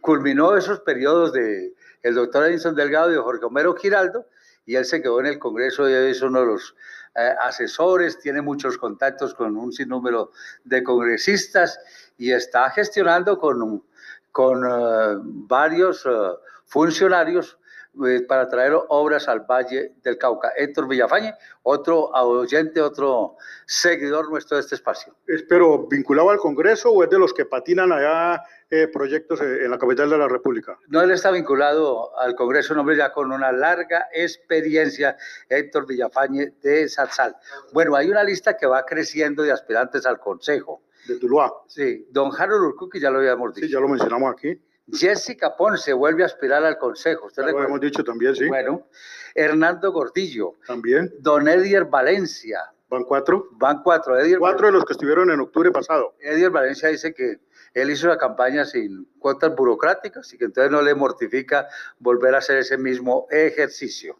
culminó 0.00 0.56
esos 0.56 0.80
periodos 0.80 1.32
de 1.32 1.74
el 2.02 2.14
doctor 2.14 2.46
Edinson 2.46 2.74
Delgado 2.74 3.12
y 3.12 3.16
Jorge 3.16 3.44
Homero 3.44 3.74
Giraldo, 3.74 4.26
y 4.64 4.76
él 4.76 4.84
se 4.84 5.02
quedó 5.02 5.20
en 5.20 5.26
el 5.26 5.38
Congreso 5.38 5.88
y 5.88 5.92
es 5.92 6.22
uno 6.22 6.40
de 6.40 6.46
los 6.46 6.74
eh, 7.16 7.34
asesores, 7.42 8.18
tiene 8.20 8.40
muchos 8.40 8.78
contactos 8.78 9.34
con 9.34 9.56
un 9.56 9.72
sinnúmero 9.72 10.30
de 10.64 10.82
congresistas 10.82 11.78
y 12.16 12.32
está 12.32 12.70
gestionando 12.70 13.38
con, 13.38 13.84
con 14.30 14.64
uh, 14.64 15.20
varios 15.22 16.06
uh, 16.06 16.36
funcionarios 16.66 17.58
eh, 18.06 18.22
para 18.26 18.48
traer 18.48 18.72
obras 18.88 19.28
al 19.28 19.40
Valle 19.40 19.94
del 20.02 20.18
Cauca. 20.18 20.52
Héctor 20.56 20.88
Villafañe, 20.88 21.34
otro 21.62 22.10
oyente, 22.10 22.80
otro 22.80 23.36
seguidor 23.66 24.30
nuestro 24.30 24.56
de 24.56 24.62
este 24.62 24.74
espacio. 24.74 25.14
¿Pero 25.48 25.86
vinculado 25.86 26.30
al 26.30 26.38
Congreso 26.38 26.90
o 26.90 27.04
es 27.04 27.10
de 27.10 27.18
los 27.18 27.34
que 27.34 27.44
patinan 27.44 27.92
allá 27.92 28.42
eh, 28.70 28.88
proyectos 28.88 29.40
eh, 29.40 29.64
en 29.64 29.70
la 29.70 29.78
capital 29.78 30.10
de 30.10 30.18
la 30.18 30.28
República? 30.28 30.78
No, 30.88 31.02
él 31.02 31.10
está 31.10 31.30
vinculado 31.30 32.16
al 32.18 32.34
Congreso, 32.34 32.74
un 32.74 32.80
hombre 32.80 32.96
ya 32.96 33.12
con 33.12 33.32
una 33.32 33.52
larga 33.52 34.08
experiencia, 34.12 35.16
Héctor 35.48 35.86
Villafañe 35.86 36.54
de 36.62 36.88
Satzal. 36.88 37.36
Bueno, 37.72 37.96
hay 37.96 38.10
una 38.10 38.24
lista 38.24 38.56
que 38.56 38.66
va 38.66 38.84
creciendo 38.84 39.42
de 39.42 39.52
aspirantes 39.52 40.06
al 40.06 40.18
Consejo. 40.18 40.82
De 41.06 41.18
Tuluá. 41.18 41.50
Sí, 41.66 42.06
don 42.10 42.30
Harold 42.36 42.74
que 42.92 43.00
ya 43.00 43.10
lo 43.10 43.18
habíamos 43.18 43.54
dicho. 43.54 43.66
Sí, 43.66 43.72
ya 43.72 43.80
lo 43.80 43.88
mencionamos 43.88 44.32
aquí. 44.32 44.60
Jessica 44.92 45.56
Ponce 45.56 45.92
vuelve 45.92 46.22
a 46.22 46.26
aspirar 46.26 46.64
al 46.64 46.78
Consejo. 46.78 47.26
¿Usted 47.26 47.44
lo 47.44 47.62
hemos 47.62 47.80
dicho 47.80 48.02
también, 48.04 48.34
sí. 48.34 48.46
Bueno, 48.48 48.86
Hernando 49.34 49.92
Gordillo. 49.92 50.56
También. 50.66 51.12
Don 51.20 51.48
Edier 51.48 51.84
Valencia. 51.84 52.72
¿Van 52.88 53.04
cuatro? 53.04 53.48
Van 53.52 53.82
cuatro. 53.82 54.16
cuatro 54.38 54.66
de 54.66 54.72
los 54.72 54.84
que 54.84 54.94
estuvieron 54.94 55.30
en 55.30 55.40
octubre 55.40 55.70
pasado. 55.70 56.16
Edier 56.20 56.50
Valencia 56.50 56.88
dice 56.88 57.14
que 57.14 57.38
él 57.72 57.90
hizo 57.90 58.08
la 58.08 58.18
campaña 58.18 58.64
sin 58.64 59.04
cuotas 59.18 59.54
burocráticas 59.54 60.32
y 60.34 60.38
que 60.38 60.46
entonces 60.46 60.72
no 60.72 60.82
le 60.82 60.94
mortifica 60.94 61.68
volver 62.00 62.34
a 62.34 62.38
hacer 62.38 62.58
ese 62.58 62.76
mismo 62.76 63.28
ejercicio. 63.30 64.18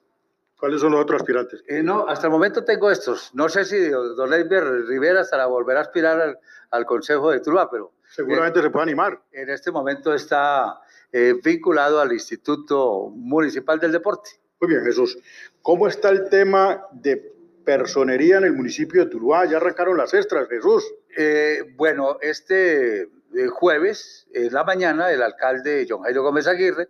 ¿Cuáles 0.60 0.80
son 0.80 0.92
los 0.92 1.00
otros 1.00 1.22
aspirantes? 1.22 1.64
Eh, 1.66 1.82
no, 1.82 2.06
hasta 2.06 2.26
el 2.26 2.30
momento 2.30 2.64
tengo 2.64 2.90
estos. 2.90 3.34
No 3.34 3.48
sé 3.48 3.64
si 3.64 3.88
don 3.88 4.32
Edgar 4.32 4.70
Rivera 4.86 5.22
estará 5.22 5.46
volver 5.46 5.78
a 5.78 5.80
aspirar 5.80 6.20
al, 6.20 6.38
al 6.70 6.86
Consejo 6.86 7.30
de 7.30 7.40
Tuluá, 7.40 7.70
pero 7.70 7.94
Seguramente 8.10 8.60
se 8.60 8.70
puede 8.70 8.82
animar. 8.82 9.22
En 9.30 9.50
este 9.50 9.70
momento 9.70 10.12
está 10.12 10.80
eh, 11.12 11.34
vinculado 11.42 12.00
al 12.00 12.12
Instituto 12.12 13.08
Municipal 13.14 13.78
del 13.78 13.92
Deporte. 13.92 14.30
Muy 14.60 14.70
bien, 14.70 14.84
Jesús. 14.84 15.16
¿Cómo 15.62 15.86
está 15.86 16.08
el 16.10 16.28
tema 16.28 16.86
de 16.90 17.32
personería 17.64 18.38
en 18.38 18.44
el 18.44 18.52
municipio 18.52 19.04
de 19.04 19.10
Tuluá? 19.10 19.44
Ya 19.44 19.58
arrancaron 19.58 19.96
las 19.96 20.12
extras, 20.12 20.48
Jesús. 20.48 20.84
Eh, 21.16 21.72
bueno, 21.76 22.18
este 22.20 23.02
eh, 23.02 23.08
jueves, 23.48 24.26
en 24.34 24.52
la 24.52 24.64
mañana, 24.64 25.12
el 25.12 25.22
alcalde 25.22 25.86
John 25.88 26.02
Jairo 26.02 26.24
Gómez 26.24 26.48
Aguirre 26.48 26.88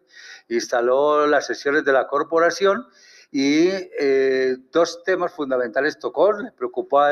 instaló 0.48 1.26
las 1.26 1.46
sesiones 1.46 1.84
de 1.84 1.92
la 1.92 2.06
corporación 2.06 2.86
y 3.32 3.68
eh, 3.68 4.56
dos 4.72 5.02
temas 5.04 5.32
fundamentales 5.32 5.98
tocó. 5.98 6.32
Le 6.32 6.50
preocupó 6.52 7.02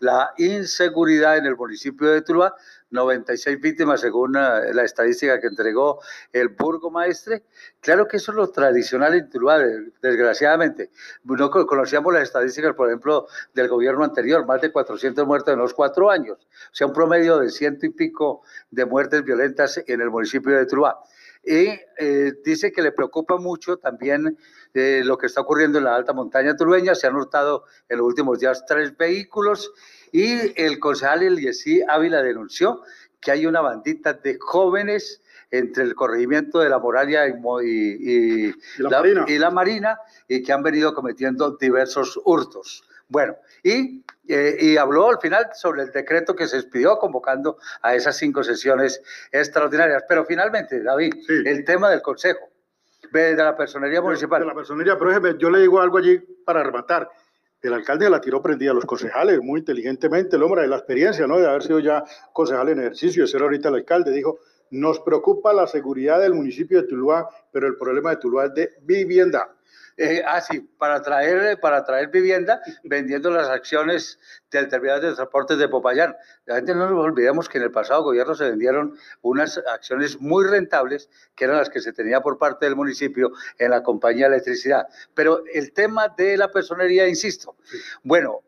la 0.00 0.32
inseguridad 0.38 1.36
en 1.36 1.46
el 1.46 1.56
municipio 1.56 2.10
de 2.10 2.22
Tuluá, 2.22 2.54
96 2.90 3.60
víctimas 3.60 4.00
según 4.00 4.36
eh, 4.36 4.72
la 4.72 4.84
estadística 4.84 5.38
que 5.40 5.48
entregó 5.48 6.00
el 6.32 6.48
burgomaestre. 6.48 7.44
Claro 7.80 8.08
que 8.08 8.16
eso 8.16 8.32
es 8.32 8.36
lo 8.36 8.48
tradicional 8.48 9.14
en 9.14 9.28
Tuluá, 9.28 9.58
desgraciadamente. 10.00 10.90
No 11.24 11.50
conocíamos 11.50 12.14
las 12.14 12.22
estadísticas, 12.22 12.74
por 12.74 12.88
ejemplo, 12.88 13.26
del 13.54 13.68
gobierno 13.68 14.04
anterior, 14.04 14.46
más 14.46 14.60
de 14.62 14.72
400 14.72 15.26
muertos 15.26 15.52
en 15.52 15.58
los 15.58 15.74
cuatro 15.74 16.10
años, 16.10 16.38
o 16.40 16.74
sea, 16.74 16.86
un 16.86 16.92
promedio 16.92 17.38
de 17.38 17.50
ciento 17.50 17.86
y 17.86 17.90
pico 17.90 18.42
de 18.70 18.86
muertes 18.86 19.22
violentas 19.24 19.82
en 19.86 20.00
el 20.00 20.10
municipio 20.10 20.56
de 20.56 20.66
Tuluá. 20.66 21.02
Y 21.46 21.78
eh, 21.98 22.32
dice 22.44 22.72
que 22.72 22.82
le 22.82 22.90
preocupa 22.90 23.36
mucho 23.36 23.76
también 23.76 24.36
eh, 24.74 25.02
lo 25.04 25.16
que 25.16 25.26
está 25.26 25.42
ocurriendo 25.42 25.78
en 25.78 25.84
la 25.84 25.94
alta 25.94 26.12
montaña 26.12 26.56
turueña. 26.56 26.96
Se 26.96 27.06
han 27.06 27.14
hurtado 27.14 27.64
en 27.88 27.98
los 27.98 28.06
últimos 28.08 28.40
días 28.40 28.64
tres 28.66 28.96
vehículos 28.96 29.72
y 30.10 30.60
el 30.60 30.80
concejal 30.80 31.22
Eliesí 31.22 31.82
Ávila 31.86 32.20
denunció 32.20 32.82
que 33.20 33.30
hay 33.30 33.46
una 33.46 33.60
bandita 33.60 34.14
de 34.14 34.38
jóvenes 34.40 35.22
entre 35.52 35.84
el 35.84 35.94
corregimiento 35.94 36.58
de 36.58 36.68
la 36.68 36.80
Moralia 36.80 37.28
y, 37.28 37.32
y, 37.32 38.54
la, 38.78 39.50
Marina 39.50 39.98
y 40.26 40.42
que 40.42 40.52
han 40.52 40.64
venido 40.64 40.94
cometiendo 40.94 41.56
diversos 41.56 42.20
hurtos. 42.24 42.82
Bueno, 43.08 43.36
y, 43.62 44.04
eh, 44.28 44.56
y, 44.60 44.76
habló 44.76 45.10
al 45.10 45.20
final 45.20 45.48
sobre 45.54 45.82
el 45.82 45.92
decreto 45.92 46.34
que 46.34 46.48
se 46.48 46.56
expidió 46.56 46.98
convocando 46.98 47.58
a 47.82 47.94
esas 47.94 48.16
cinco 48.16 48.42
sesiones 48.42 49.00
extraordinarias. 49.30 50.04
Pero 50.08 50.24
finalmente, 50.24 50.82
David, 50.82 51.12
el 51.28 51.64
tema 51.64 51.88
del 51.88 52.02
Consejo, 52.02 52.48
de 53.12 53.36
la 53.36 53.56
personería 53.56 54.00
municipal. 54.00 54.40
De 54.40 54.46
la 54.46 54.54
personería, 54.54 54.98
pero 54.98 55.38
yo 55.38 55.50
le 55.50 55.60
digo 55.60 55.80
algo 55.80 55.98
allí 55.98 56.18
para 56.44 56.62
rematar. 56.62 57.08
El 57.62 57.72
alcalde 57.72 58.08
la 58.10 58.20
tiró 58.20 58.42
prendida 58.42 58.70
a 58.70 58.74
los 58.74 58.84
concejales 58.84 59.40
muy 59.42 59.60
inteligentemente, 59.60 60.36
el 60.36 60.42
hombre 60.42 60.62
de 60.62 60.68
la 60.68 60.76
experiencia, 60.76 61.26
¿no? 61.26 61.38
De 61.38 61.48
haber 61.48 61.62
sido 61.62 61.80
ya 61.80 62.04
concejal 62.32 62.68
en 62.68 62.80
ejercicio, 62.80 63.22
de 63.22 63.28
ser 63.28 63.42
ahorita 63.42 63.70
el 63.70 63.76
alcalde, 63.76 64.12
dijo, 64.12 64.38
nos 64.70 65.00
preocupa 65.00 65.52
la 65.52 65.66
seguridad 65.66 66.20
del 66.20 66.34
municipio 66.34 66.82
de 66.82 66.88
Tuluá, 66.88 67.28
pero 67.52 67.66
el 67.66 67.76
problema 67.76 68.10
de 68.10 68.16
Tuluá 68.16 68.46
es 68.46 68.54
de 68.54 68.74
vivienda. 68.82 69.55
Eh, 69.98 70.22
ah, 70.26 70.42
sí, 70.42 70.60
para 70.78 71.00
traer, 71.00 71.58
para 71.58 71.82
traer 71.84 72.08
vivienda, 72.08 72.60
vendiendo 72.84 73.30
las 73.30 73.48
acciones 73.48 74.18
del 74.50 74.68
terminal 74.68 75.00
de 75.00 75.14
transportes 75.14 75.58
de 75.58 75.68
Popayán. 75.68 76.14
La 76.44 76.56
gente 76.56 76.74
no 76.74 76.90
nos 76.90 77.02
olvidemos 77.02 77.48
que 77.48 77.58
en 77.58 77.64
el 77.64 77.70
pasado 77.70 78.02
gobierno 78.02 78.34
se 78.34 78.50
vendieron 78.50 78.98
unas 79.22 79.58
acciones 79.72 80.20
muy 80.20 80.46
rentables, 80.46 81.08
que 81.34 81.44
eran 81.44 81.56
las 81.56 81.70
que 81.70 81.80
se 81.80 81.92
tenía 81.92 82.20
por 82.20 82.36
parte 82.36 82.66
del 82.66 82.76
municipio 82.76 83.32
en 83.58 83.70
la 83.70 83.82
compañía 83.82 84.28
de 84.28 84.34
electricidad. 84.34 84.86
Pero 85.14 85.42
el 85.52 85.72
tema 85.72 86.08
de 86.08 86.36
la 86.36 86.50
personería, 86.50 87.08
insisto, 87.08 87.56
bueno, 88.02 88.42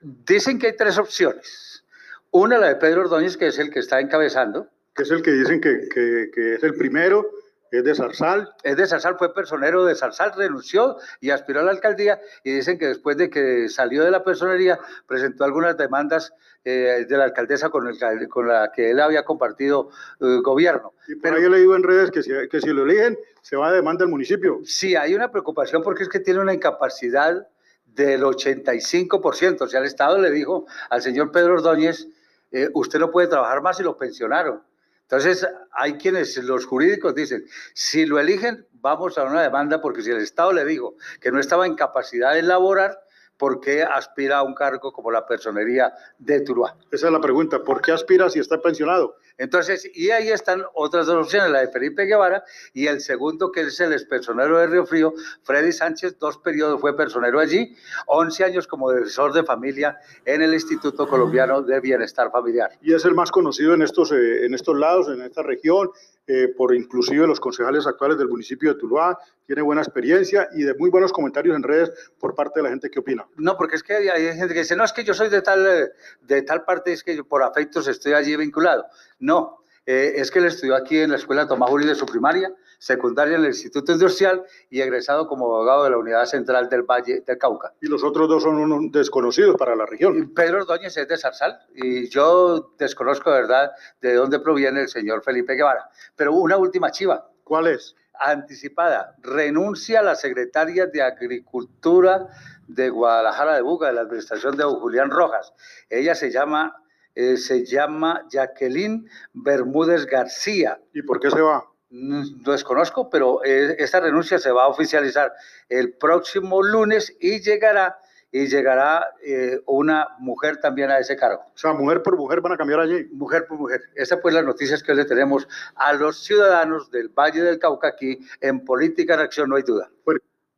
dicen 0.00 0.58
que 0.58 0.68
hay 0.68 0.76
tres 0.76 0.98
opciones. 0.98 1.84
Una, 2.30 2.58
la 2.58 2.68
de 2.68 2.76
Pedro 2.76 3.02
Ordóñez, 3.02 3.36
que 3.36 3.46
es 3.46 3.58
el 3.58 3.70
que 3.70 3.78
está 3.78 4.00
encabezando. 4.00 4.68
Que 4.94 5.04
es 5.04 5.10
el 5.12 5.22
que 5.22 5.30
dicen 5.30 5.60
que, 5.60 5.88
que, 5.88 6.30
que 6.34 6.54
es 6.54 6.62
el 6.64 6.74
primero 6.74 7.30
es 7.70 7.84
de 7.84 7.94
Zarzal. 7.94 8.52
Es 8.62 8.76
de 8.76 8.86
Zarzal, 8.86 9.16
fue 9.18 9.34
personero 9.34 9.84
de 9.84 9.94
Zarzal, 9.94 10.32
renunció 10.36 10.96
y 11.20 11.30
aspiró 11.30 11.60
a 11.60 11.62
la 11.64 11.70
alcaldía 11.70 12.20
y 12.44 12.52
dicen 12.52 12.78
que 12.78 12.86
después 12.86 13.16
de 13.16 13.30
que 13.30 13.68
salió 13.68 14.04
de 14.04 14.10
la 14.10 14.24
personería 14.24 14.78
presentó 15.06 15.44
algunas 15.44 15.76
demandas 15.76 16.32
eh, 16.64 17.06
de 17.08 17.16
la 17.16 17.24
alcaldesa 17.24 17.70
con, 17.70 17.86
el, 17.86 18.28
con 18.28 18.48
la 18.48 18.72
que 18.72 18.90
él 18.90 19.00
había 19.00 19.24
compartido 19.24 19.90
eh, 20.20 20.40
gobierno. 20.42 20.92
Y 21.06 21.14
por 21.14 21.22
Pero, 21.22 21.36
ahí 21.36 21.42
yo 21.42 21.48
le 21.48 21.58
digo 21.58 21.76
en 21.76 21.82
redes 21.82 22.10
que 22.10 22.22
si, 22.22 22.30
que 22.50 22.60
si 22.60 22.68
lo 22.68 22.84
eligen 22.84 23.18
se 23.42 23.56
va 23.56 23.68
a 23.68 23.72
demanda 23.72 24.04
el 24.04 24.10
municipio. 24.10 24.60
Sí, 24.64 24.96
hay 24.96 25.14
una 25.14 25.30
preocupación 25.30 25.82
porque 25.82 26.02
es 26.02 26.08
que 26.08 26.20
tiene 26.20 26.40
una 26.40 26.52
incapacidad 26.52 27.46
del 27.86 28.22
85%. 28.22 29.62
O 29.62 29.66
sea, 29.66 29.80
el 29.80 29.86
Estado 29.86 30.18
le 30.18 30.30
dijo 30.30 30.66
al 30.90 31.02
señor 31.02 31.32
Pedro 31.32 31.54
Ordóñez, 31.54 32.08
eh, 32.50 32.68
usted 32.74 32.98
no 32.98 33.10
puede 33.10 33.28
trabajar 33.28 33.62
más 33.62 33.78
y 33.80 33.82
lo 33.82 33.96
pensionaron. 33.96 34.62
Entonces, 35.10 35.48
hay 35.72 35.94
quienes, 35.94 36.36
los 36.36 36.66
jurídicos 36.66 37.14
dicen, 37.14 37.46
si 37.72 38.04
lo 38.04 38.18
eligen, 38.18 38.66
vamos 38.72 39.16
a 39.16 39.24
una 39.24 39.40
demanda, 39.40 39.80
porque 39.80 40.02
si 40.02 40.10
el 40.10 40.18
Estado 40.18 40.52
le 40.52 40.66
dijo 40.66 40.96
que 41.22 41.32
no 41.32 41.40
estaba 41.40 41.64
en 41.64 41.76
capacidad 41.76 42.34
de 42.34 42.40
elaborar, 42.40 43.00
¿por 43.38 43.58
qué 43.58 43.82
aspira 43.82 44.36
a 44.36 44.42
un 44.42 44.54
cargo 44.54 44.92
como 44.92 45.10
la 45.10 45.24
personería 45.24 45.94
de 46.18 46.42
Tuluá? 46.42 46.76
Esa 46.90 47.06
es 47.06 47.12
la 47.12 47.22
pregunta, 47.22 47.64
¿por 47.64 47.80
qué 47.80 47.92
aspira 47.92 48.28
si 48.28 48.38
está 48.38 48.60
pensionado? 48.60 49.16
Entonces, 49.38 49.88
y 49.94 50.10
ahí 50.10 50.28
están 50.28 50.64
otras 50.74 51.06
dos 51.06 51.26
opciones, 51.26 51.50
la 51.50 51.60
de 51.60 51.68
Felipe 51.68 52.04
Guevara 52.04 52.44
y 52.74 52.88
el 52.88 53.00
segundo, 53.00 53.52
que 53.52 53.62
es 53.62 53.80
el 53.80 53.92
expersonero 53.92 54.58
de 54.58 54.66
Río 54.66 54.84
Frío, 54.84 55.14
Freddy 55.44 55.72
Sánchez, 55.72 56.18
dos 56.18 56.38
periodos 56.38 56.80
fue 56.80 56.96
personero 56.96 57.38
allí, 57.38 57.74
11 58.06 58.44
años 58.44 58.66
como 58.66 58.90
defensor 58.90 59.32
de 59.32 59.44
familia 59.44 59.96
en 60.24 60.42
el 60.42 60.52
Instituto 60.52 61.06
Colombiano 61.06 61.62
de 61.62 61.80
Bienestar 61.80 62.30
Familiar. 62.32 62.70
Y 62.82 62.92
es 62.92 63.04
el 63.04 63.14
más 63.14 63.30
conocido 63.30 63.74
en 63.74 63.82
estos, 63.82 64.10
eh, 64.10 64.44
en 64.44 64.54
estos 64.54 64.76
lados, 64.76 65.08
en 65.08 65.22
esta 65.22 65.42
región, 65.42 65.90
eh, 66.30 66.48
por 66.54 66.74
inclusive 66.74 67.26
los 67.26 67.40
concejales 67.40 67.86
actuales 67.86 68.18
del 68.18 68.28
municipio 68.28 68.74
de 68.74 68.78
Tuluá, 68.78 69.18
tiene 69.46 69.62
buena 69.62 69.80
experiencia 69.80 70.46
y 70.52 70.62
de 70.62 70.74
muy 70.74 70.90
buenos 70.90 71.10
comentarios 71.10 71.56
en 71.56 71.62
redes 71.62 71.90
por 72.20 72.34
parte 72.34 72.60
de 72.60 72.64
la 72.64 72.68
gente 72.68 72.90
que 72.90 73.00
opina. 73.00 73.26
No, 73.38 73.56
porque 73.56 73.76
es 73.76 73.82
que 73.82 73.94
hay 73.94 74.36
gente 74.36 74.52
que 74.52 74.60
dice, 74.60 74.76
no, 74.76 74.84
es 74.84 74.92
que 74.92 75.04
yo 75.04 75.14
soy 75.14 75.30
de 75.30 75.40
tal, 75.40 75.66
eh, 75.66 75.88
de 76.20 76.42
tal 76.42 76.64
parte, 76.64 76.92
es 76.92 77.02
que 77.02 77.16
yo 77.16 77.24
por 77.24 77.42
afectos 77.42 77.88
estoy 77.88 78.12
allí 78.12 78.36
vinculado. 78.36 78.84
No, 79.18 79.62
eh, 79.90 80.20
es 80.20 80.30
que 80.30 80.38
él 80.38 80.44
estudió 80.44 80.76
aquí 80.76 80.98
en 80.98 81.12
la 81.12 81.16
Escuela 81.16 81.48
Tomás 81.48 81.70
Uri 81.70 81.86
de 81.86 81.94
su 81.94 82.04
primaria, 82.04 82.52
secundaria 82.78 83.36
en 83.36 83.40
el 83.40 83.46
Instituto 83.46 83.90
Industrial 83.90 84.44
y 84.68 84.82
egresado 84.82 85.26
como 85.26 85.46
abogado 85.46 85.84
de 85.84 85.90
la 85.90 85.96
Unidad 85.96 86.26
Central 86.26 86.68
del 86.68 86.82
Valle 86.82 87.22
del 87.26 87.38
Cauca. 87.38 87.72
Y 87.80 87.86
los 87.86 88.04
otros 88.04 88.28
dos 88.28 88.42
son 88.42 88.56
unos 88.56 88.92
desconocidos 88.92 89.56
para 89.56 89.74
la 89.74 89.86
región. 89.86 90.34
Pedro 90.34 90.58
Ordóñez 90.58 90.94
es 90.94 91.08
de 91.08 91.16
Zarzal 91.16 91.58
y 91.74 92.06
yo 92.10 92.74
desconozco 92.78 93.32
de 93.32 93.40
verdad 93.40 93.72
de 94.02 94.12
dónde 94.12 94.38
proviene 94.40 94.82
el 94.82 94.88
señor 94.88 95.24
Felipe 95.24 95.54
Guevara. 95.54 95.88
Pero 96.16 96.34
una 96.34 96.58
última 96.58 96.90
chiva. 96.90 97.26
¿Cuál 97.42 97.68
es? 97.68 97.96
Anticipada. 98.20 99.16
Renuncia 99.22 100.00
a 100.00 100.02
la 100.02 100.16
secretaria 100.16 100.86
de 100.86 101.00
Agricultura 101.00 102.26
de 102.66 102.90
Guadalajara 102.90 103.54
de 103.54 103.62
Buga, 103.62 103.88
de 103.88 103.94
la 103.94 104.02
administración 104.02 104.54
de 104.54 104.64
Julián 104.64 105.10
Rojas. 105.10 105.54
Ella 105.88 106.14
se 106.14 106.30
llama, 106.30 106.76
eh, 107.18 107.36
se 107.36 107.64
llama 107.64 108.24
Jacqueline 108.30 109.08
Bermúdez 109.32 110.06
García. 110.06 110.80
¿Y 110.94 111.02
por 111.02 111.18
qué 111.18 111.32
se 111.32 111.40
va? 111.40 111.64
No 111.90 112.52
desconozco, 112.52 113.10
pero 113.10 113.44
eh, 113.44 113.74
esta 113.80 113.98
renuncia 113.98 114.38
se 114.38 114.52
va 114.52 114.62
a 114.62 114.68
oficializar 114.68 115.32
el 115.68 115.94
próximo 115.94 116.62
lunes 116.62 117.16
y 117.18 117.40
llegará 117.40 117.98
y 118.30 118.46
llegará 118.46 119.04
eh, 119.24 119.60
una 119.66 120.06
mujer 120.20 120.58
también 120.58 120.92
a 120.92 121.00
ese 121.00 121.16
cargo. 121.16 121.42
O 121.52 121.58
sea, 121.58 121.72
mujer 121.72 122.04
por 122.04 122.16
mujer 122.16 122.40
van 122.40 122.52
a 122.52 122.56
cambiar 122.56 122.78
allí. 122.78 123.08
Mujer 123.10 123.48
por 123.48 123.58
mujer. 123.58 123.80
Esa 123.96 124.20
pues 124.20 124.32
las 124.32 124.44
noticias 124.44 124.80
que 124.84 124.94
le 124.94 125.04
tenemos 125.04 125.48
a 125.74 125.94
los 125.94 126.22
ciudadanos 126.22 126.88
del 126.92 127.08
Valle 127.08 127.42
del 127.42 127.58
Cauca 127.58 127.88
aquí 127.88 128.20
en 128.40 128.64
Política 128.64 129.14
en 129.14 129.20
Acción, 129.20 129.50
no 129.50 129.56
hay 129.56 129.64
duda. 129.64 129.90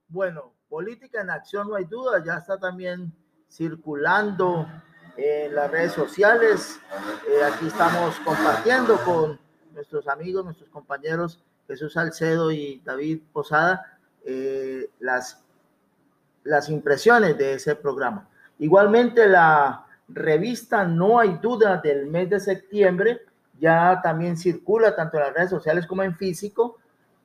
Bueno, 0.08 0.52
Política 0.68 1.22
en 1.22 1.30
Acción, 1.30 1.70
no 1.70 1.76
hay 1.76 1.86
duda, 1.86 2.22
ya 2.22 2.34
está 2.34 2.58
también 2.58 3.14
circulando 3.48 4.66
en 5.20 5.54
las 5.54 5.70
redes 5.70 5.92
sociales. 5.92 6.80
Eh, 7.28 7.44
aquí 7.44 7.66
estamos 7.66 8.16
compartiendo 8.20 8.96
con 9.04 9.38
nuestros 9.74 10.08
amigos, 10.08 10.44
nuestros 10.44 10.70
compañeros 10.70 11.42
Jesús 11.66 11.92
Salcedo 11.92 12.50
y 12.50 12.80
David 12.84 13.20
Posada, 13.32 13.98
eh, 14.24 14.88
las, 14.98 15.42
las 16.44 16.68
impresiones 16.68 17.36
de 17.36 17.54
ese 17.54 17.76
programa. 17.76 18.28
Igualmente 18.58 19.26
la 19.28 19.86
revista 20.08 20.84
No 20.84 21.20
hay 21.20 21.38
duda 21.40 21.76
del 21.76 22.06
mes 22.06 22.28
de 22.30 22.40
septiembre 22.40 23.20
ya 23.60 24.00
también 24.02 24.36
circula 24.38 24.96
tanto 24.96 25.18
en 25.18 25.24
las 25.24 25.34
redes 25.34 25.50
sociales 25.50 25.86
como 25.86 26.02
en 26.02 26.16
físico 26.16 26.78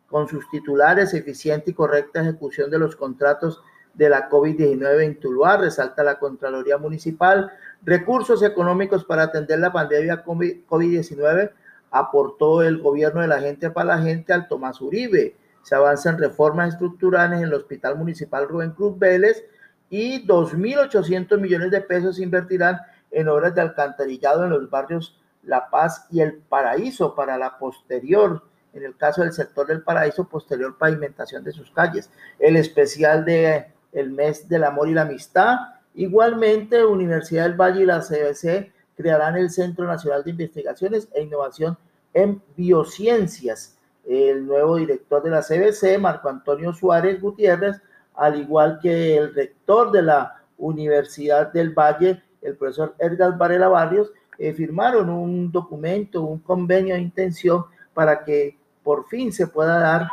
con 0.08 0.28
sus 0.28 0.48
titulares 0.50 1.14
eficiente 1.14 1.72
y 1.72 1.74
correcta 1.74 2.22
ejecución 2.22 2.70
de 2.70 2.78
los 2.78 2.96
contratos 2.96 3.64
de 3.96 4.10
la 4.10 4.30
COVID-19 4.30 5.04
en 5.04 5.20
Tuluá, 5.20 5.58
resalta 5.58 6.04
la 6.04 6.20
Contraloría 6.20 6.78
Municipal, 6.78 7.52
recursos 7.84 8.44
económicos 8.44 9.06
para 9.06 9.24
atender 9.24 9.60
la 9.60 9.72
pandemia 9.72 10.24
COVID-19 10.24 11.52
aportó 11.96 12.62
el 12.62 12.80
gobierno 12.80 13.22
de 13.22 13.28
la 13.28 13.40
gente 13.40 13.70
para 13.70 13.96
la 13.96 14.02
gente 14.02 14.34
al 14.34 14.48
Tomás 14.48 14.82
Uribe. 14.82 15.36
Se 15.62 15.76
avanzan 15.76 16.18
reformas 16.18 16.74
estructurales 16.74 17.40
en 17.40 17.46
el 17.46 17.54
Hospital 17.54 17.96
Municipal 17.96 18.48
Rubén 18.48 18.72
Cruz 18.72 19.00
Vélez 19.00 19.46
y 19.90 20.28
2.800 20.28 21.40
millones 21.40 21.72
de 21.72 21.82
pesos 21.82 22.18
se 22.18 22.24
invertirán 22.24 22.82
en 23.12 23.30
obras 23.30 23.56
de 23.56 23.62
alcantarillado 23.62 24.44
en 24.44 24.50
los 24.50 24.70
barrios 24.70 25.18
La 25.44 25.70
Paz 25.70 26.06
y 26.12 26.20
El 26.20 26.34
Paraíso 26.34 27.16
para 27.16 27.38
la 27.38 27.58
posterior, 27.58 28.44
en 28.74 28.84
el 28.84 28.98
caso 28.98 29.22
del 29.22 29.32
sector 29.32 29.66
del 29.68 29.82
Paraíso, 29.82 30.28
posterior 30.28 30.78
pavimentación 30.78 31.46
de 31.46 31.54
sus 31.54 31.72
calles. 31.72 32.10
El 32.40 32.58
especial 32.58 33.24
de 33.24 33.68
el 33.96 34.12
mes 34.12 34.48
del 34.48 34.66
amor 34.66 34.90
y 34.90 34.94
la 34.94 35.04
amistad. 35.04 35.56
Igualmente, 35.96 36.86
Universidad 36.86 37.44
del 37.44 37.60
Valle 37.60 37.84
y 37.84 37.86
la 37.86 38.02
CBC 38.02 38.72
crearán 38.96 39.38
el 39.38 39.50
Centro 39.50 39.88
Nacional 39.88 40.24
de 40.24 40.32
Investigaciones 40.32 41.08
e 41.14 41.24
Innovación 41.24 41.78
en 42.14 42.42
Biociencias. 42.56 43.78
El 44.06 44.46
nuevo 44.46 44.76
director 44.76 45.24
de 45.24 45.32
la 45.32 45.42
CBC, 45.42 46.00
Marco 46.00 46.30
Antonio 46.30 46.74
Suárez 46.74 47.20
Gutiérrez, 47.20 47.82
al 48.14 48.40
igual 48.40 48.80
que 48.82 49.18
el 49.18 49.34
rector 49.34 49.92
de 49.92 50.04
la 50.04 50.44
Universidad 50.58 51.52
del 51.52 51.72
Valle, 51.72 52.22
el 52.42 52.56
profesor 52.56 52.96
Edgar 53.00 53.38
Varela 53.38 53.70
Barrios, 53.70 54.12
eh, 54.38 54.54
firmaron 54.54 55.10
un 55.10 55.52
documento, 55.52 56.22
un 56.22 56.40
convenio 56.40 56.96
de 56.96 57.02
intención 57.02 57.66
para 57.94 58.24
que 58.24 58.58
por 58.84 59.08
fin 59.08 59.32
se 59.32 59.48
pueda 59.48 59.80
dar 59.80 60.08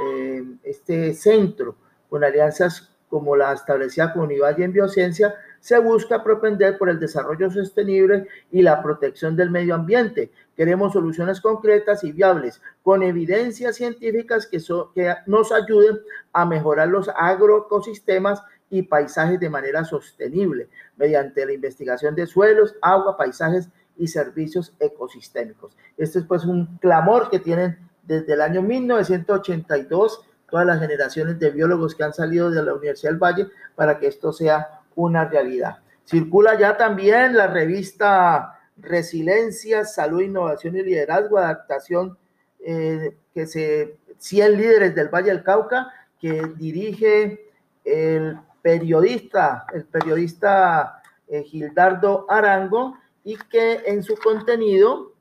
eh, 0.00 0.44
este 0.62 1.12
centro 1.14 1.74
con 2.16 2.24
alianzas 2.24 2.90
como 3.10 3.36
la 3.36 3.52
establecida 3.52 4.14
con 4.14 4.22
Univalle 4.22 4.64
en 4.64 4.72
Biociencia, 4.72 5.34
se 5.60 5.78
busca 5.78 6.24
propender 6.24 6.78
por 6.78 6.88
el 6.88 6.98
desarrollo 6.98 7.50
sostenible 7.50 8.26
y 8.50 8.62
la 8.62 8.82
protección 8.82 9.36
del 9.36 9.50
medio 9.50 9.74
ambiente. 9.74 10.32
Queremos 10.56 10.94
soluciones 10.94 11.42
concretas 11.42 12.04
y 12.04 12.12
viables, 12.12 12.62
con 12.82 13.02
evidencias 13.02 13.76
científicas 13.76 14.46
que, 14.46 14.62
que 14.94 15.14
nos 15.26 15.52
ayuden 15.52 15.98
a 16.32 16.46
mejorar 16.46 16.88
los 16.88 17.10
agroecosistemas 17.14 18.42
y 18.70 18.82
paisajes 18.82 19.38
de 19.38 19.50
manera 19.50 19.84
sostenible, 19.84 20.70
mediante 20.96 21.44
la 21.44 21.52
investigación 21.52 22.14
de 22.14 22.26
suelos, 22.26 22.76
agua, 22.80 23.18
paisajes 23.18 23.68
y 23.98 24.08
servicios 24.08 24.74
ecosistémicos. 24.80 25.76
Este 25.98 26.20
es 26.20 26.24
pues 26.24 26.46
un 26.46 26.78
clamor 26.78 27.28
que 27.28 27.40
tienen 27.40 27.78
desde 28.04 28.32
el 28.32 28.40
año 28.40 28.62
1982 28.62 30.24
todas 30.48 30.66
las 30.66 30.80
generaciones 30.80 31.38
de 31.38 31.50
biólogos 31.50 31.94
que 31.94 32.04
han 32.04 32.12
salido 32.12 32.50
de 32.50 32.62
la 32.62 32.74
Universidad 32.74 33.10
del 33.12 33.22
Valle 33.22 33.48
para 33.74 33.98
que 33.98 34.06
esto 34.06 34.32
sea 34.32 34.80
una 34.94 35.24
realidad. 35.24 35.78
Circula 36.04 36.58
ya 36.58 36.76
también 36.76 37.36
la 37.36 37.46
revista 37.48 38.56
Resiliencia, 38.76 39.84
Salud, 39.84 40.20
Innovación 40.20 40.76
y 40.76 40.82
Liderazgo, 40.82 41.38
adaptación 41.38 42.16
eh, 42.60 43.16
que 43.32 43.46
se 43.46 43.96
100 44.18 44.56
líderes 44.56 44.94
del 44.94 45.08
Valle 45.08 45.30
del 45.30 45.42
Cauca 45.42 45.92
que 46.20 46.42
dirige 46.56 47.50
el 47.84 48.38
periodista, 48.62 49.66
el 49.72 49.84
periodista 49.84 51.02
eh, 51.28 51.42
Gildardo 51.42 52.26
Arango 52.28 52.98
y 53.24 53.36
que 53.36 53.82
en 53.86 54.02
su 54.02 54.16
contenido 54.16 55.12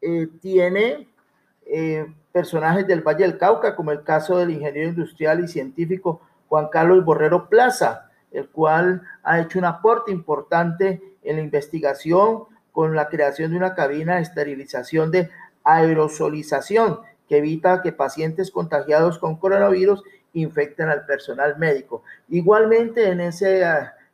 eh, 0.00 0.28
tiene 0.40 1.08
personajes 2.32 2.86
del 2.86 3.02
Valle 3.02 3.24
del 3.24 3.38
Cauca, 3.38 3.76
como 3.76 3.92
el 3.92 4.02
caso 4.02 4.38
del 4.38 4.50
ingeniero 4.50 4.88
industrial 4.88 5.44
y 5.44 5.48
científico 5.48 6.20
Juan 6.48 6.68
Carlos 6.68 7.04
Borrero 7.04 7.48
Plaza, 7.48 8.10
el 8.30 8.48
cual 8.48 9.02
ha 9.22 9.40
hecho 9.40 9.58
un 9.58 9.66
aporte 9.66 10.10
importante 10.10 11.02
en 11.22 11.36
la 11.36 11.42
investigación 11.42 12.44
con 12.72 12.96
la 12.96 13.08
creación 13.08 13.50
de 13.50 13.58
una 13.58 13.74
cabina 13.74 14.16
de 14.16 14.22
esterilización 14.22 15.10
de 15.10 15.30
aerosolización 15.64 17.00
que 17.28 17.38
evita 17.38 17.82
que 17.82 17.92
pacientes 17.92 18.50
contagiados 18.50 19.18
con 19.18 19.36
coronavirus 19.36 20.02
infecten 20.32 20.88
al 20.88 21.04
personal 21.04 21.58
médico. 21.58 22.02
Igualmente 22.28 23.08
en, 23.08 23.20
ese, 23.20 23.62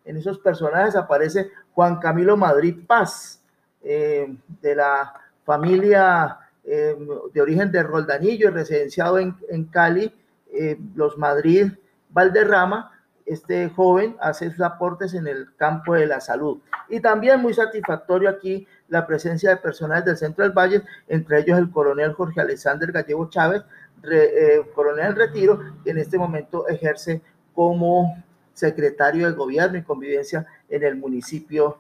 en 0.05 0.17
esos 0.17 0.39
personajes 0.41 0.97
aparece 0.97 1.51
Juan 1.73 1.99
Camilo 2.01 2.37
Madrid 2.37 2.77
Paz, 2.87 3.41
eh, 3.83 4.35
de 4.61 4.75
la 4.75 5.15
familia 5.45 6.39
eh, 6.71 6.97
de 7.33 7.41
origen 7.41 7.73
de 7.73 7.83
Roldanillo, 7.83 8.51
residenciado 8.51 9.19
en, 9.19 9.35
en 9.49 9.65
Cali, 9.65 10.13
eh, 10.53 10.79
los 10.95 11.17
Madrid 11.17 11.73
Valderrama, 12.11 12.93
este 13.25 13.69
joven 13.69 14.17
hace 14.21 14.51
sus 14.51 14.61
aportes 14.61 15.15
en 15.15 15.27
el 15.27 15.55
campo 15.57 15.95
de 15.95 16.07
la 16.07 16.21
salud. 16.21 16.59
Y 16.89 17.01
también 17.01 17.41
muy 17.41 17.55
satisfactorio 17.55 18.29
aquí 18.29 18.67
la 18.89 19.07
presencia 19.07 19.51
de 19.51 19.57
personas 19.59 20.05
del 20.05 20.17
Centro 20.17 20.45
del 20.45 20.53
Valle, 20.53 20.83
entre 21.09 21.41
ellos 21.41 21.59
el 21.59 21.71
coronel 21.71 22.13
Jorge 22.13 22.41
Alexander 22.41 22.91
Gallego 22.93 23.29
Chávez, 23.29 23.63
eh, 24.11 24.63
coronel 24.75 25.07
en 25.07 25.17
retiro, 25.17 25.61
que 25.85 25.91
en 25.91 25.99
este 25.99 26.19
momento 26.19 26.69
ejerce 26.69 27.21
como 27.55 28.23
secretario 28.53 29.27
de 29.27 29.33
gobierno 29.33 29.79
y 29.79 29.83
convivencia 29.83 30.47
en 30.69 30.83
el 30.83 30.97
municipio 30.97 31.79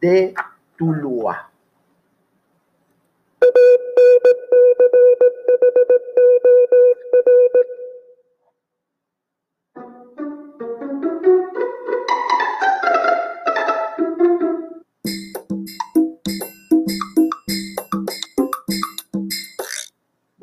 de 0.00 0.34
Tuluá. 0.76 1.50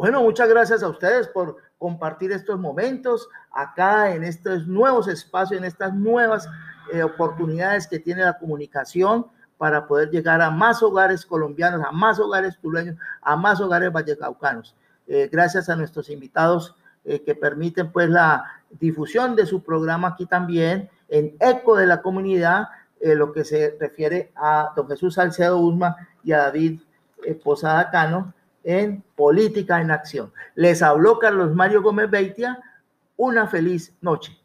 Bueno, 0.05 0.21
muchas 0.21 0.47
gracias 0.47 0.83
a 0.83 0.87
ustedes 0.87 1.27
por 1.27 1.57
compartir 1.79 2.31
estos 2.31 2.59
momentos 2.59 3.27
acá 3.51 4.13
en 4.13 4.23
estos 4.23 4.67
nuevos 4.67 5.07
espacios, 5.07 5.57
en 5.57 5.65
estas 5.65 5.95
nuevas 5.95 6.47
eh, 6.93 7.01
oportunidades 7.01 7.87
que 7.87 7.97
tiene 7.97 8.21
la 8.21 8.37
comunicación 8.37 9.25
para 9.57 9.87
poder 9.87 10.11
llegar 10.11 10.43
a 10.43 10.51
más 10.51 10.83
hogares 10.83 11.25
colombianos, 11.25 11.83
a 11.83 11.91
más 11.91 12.19
hogares 12.19 12.55
tulueños, 12.59 12.97
a 13.19 13.35
más 13.35 13.59
hogares 13.59 13.91
vallecaucanos. 13.91 14.75
Eh, 15.07 15.27
gracias 15.31 15.69
a 15.69 15.75
nuestros 15.75 16.07
invitados 16.11 16.75
eh, 17.03 17.23
que 17.23 17.33
permiten 17.33 17.91
pues 17.91 18.07
la 18.07 18.43
difusión 18.69 19.35
de 19.35 19.47
su 19.47 19.63
programa 19.63 20.09
aquí 20.09 20.27
también 20.27 20.87
en 21.09 21.35
Eco 21.39 21.75
de 21.77 21.87
la 21.87 22.03
Comunidad, 22.03 22.67
lo 23.01 23.31
que 23.33 23.43
se 23.43 23.75
refiere 23.79 24.31
a 24.35 24.71
don 24.75 24.87
Jesús 24.87 25.15
Salcedo 25.15 25.57
Usma 25.57 25.95
y 26.23 26.31
a 26.31 26.43
David 26.43 26.81
Posada 27.43 27.89
Cano 27.89 28.35
en 28.65 29.03
Política 29.15 29.79
en 29.79 29.91
Acción. 29.91 30.33
Les 30.55 30.81
habló 30.81 31.19
Carlos 31.19 31.55
Mario 31.55 31.81
Gómez 31.81 32.09
Beitia. 32.09 32.59
Una 33.15 33.47
feliz 33.47 33.95
noche. 34.01 34.37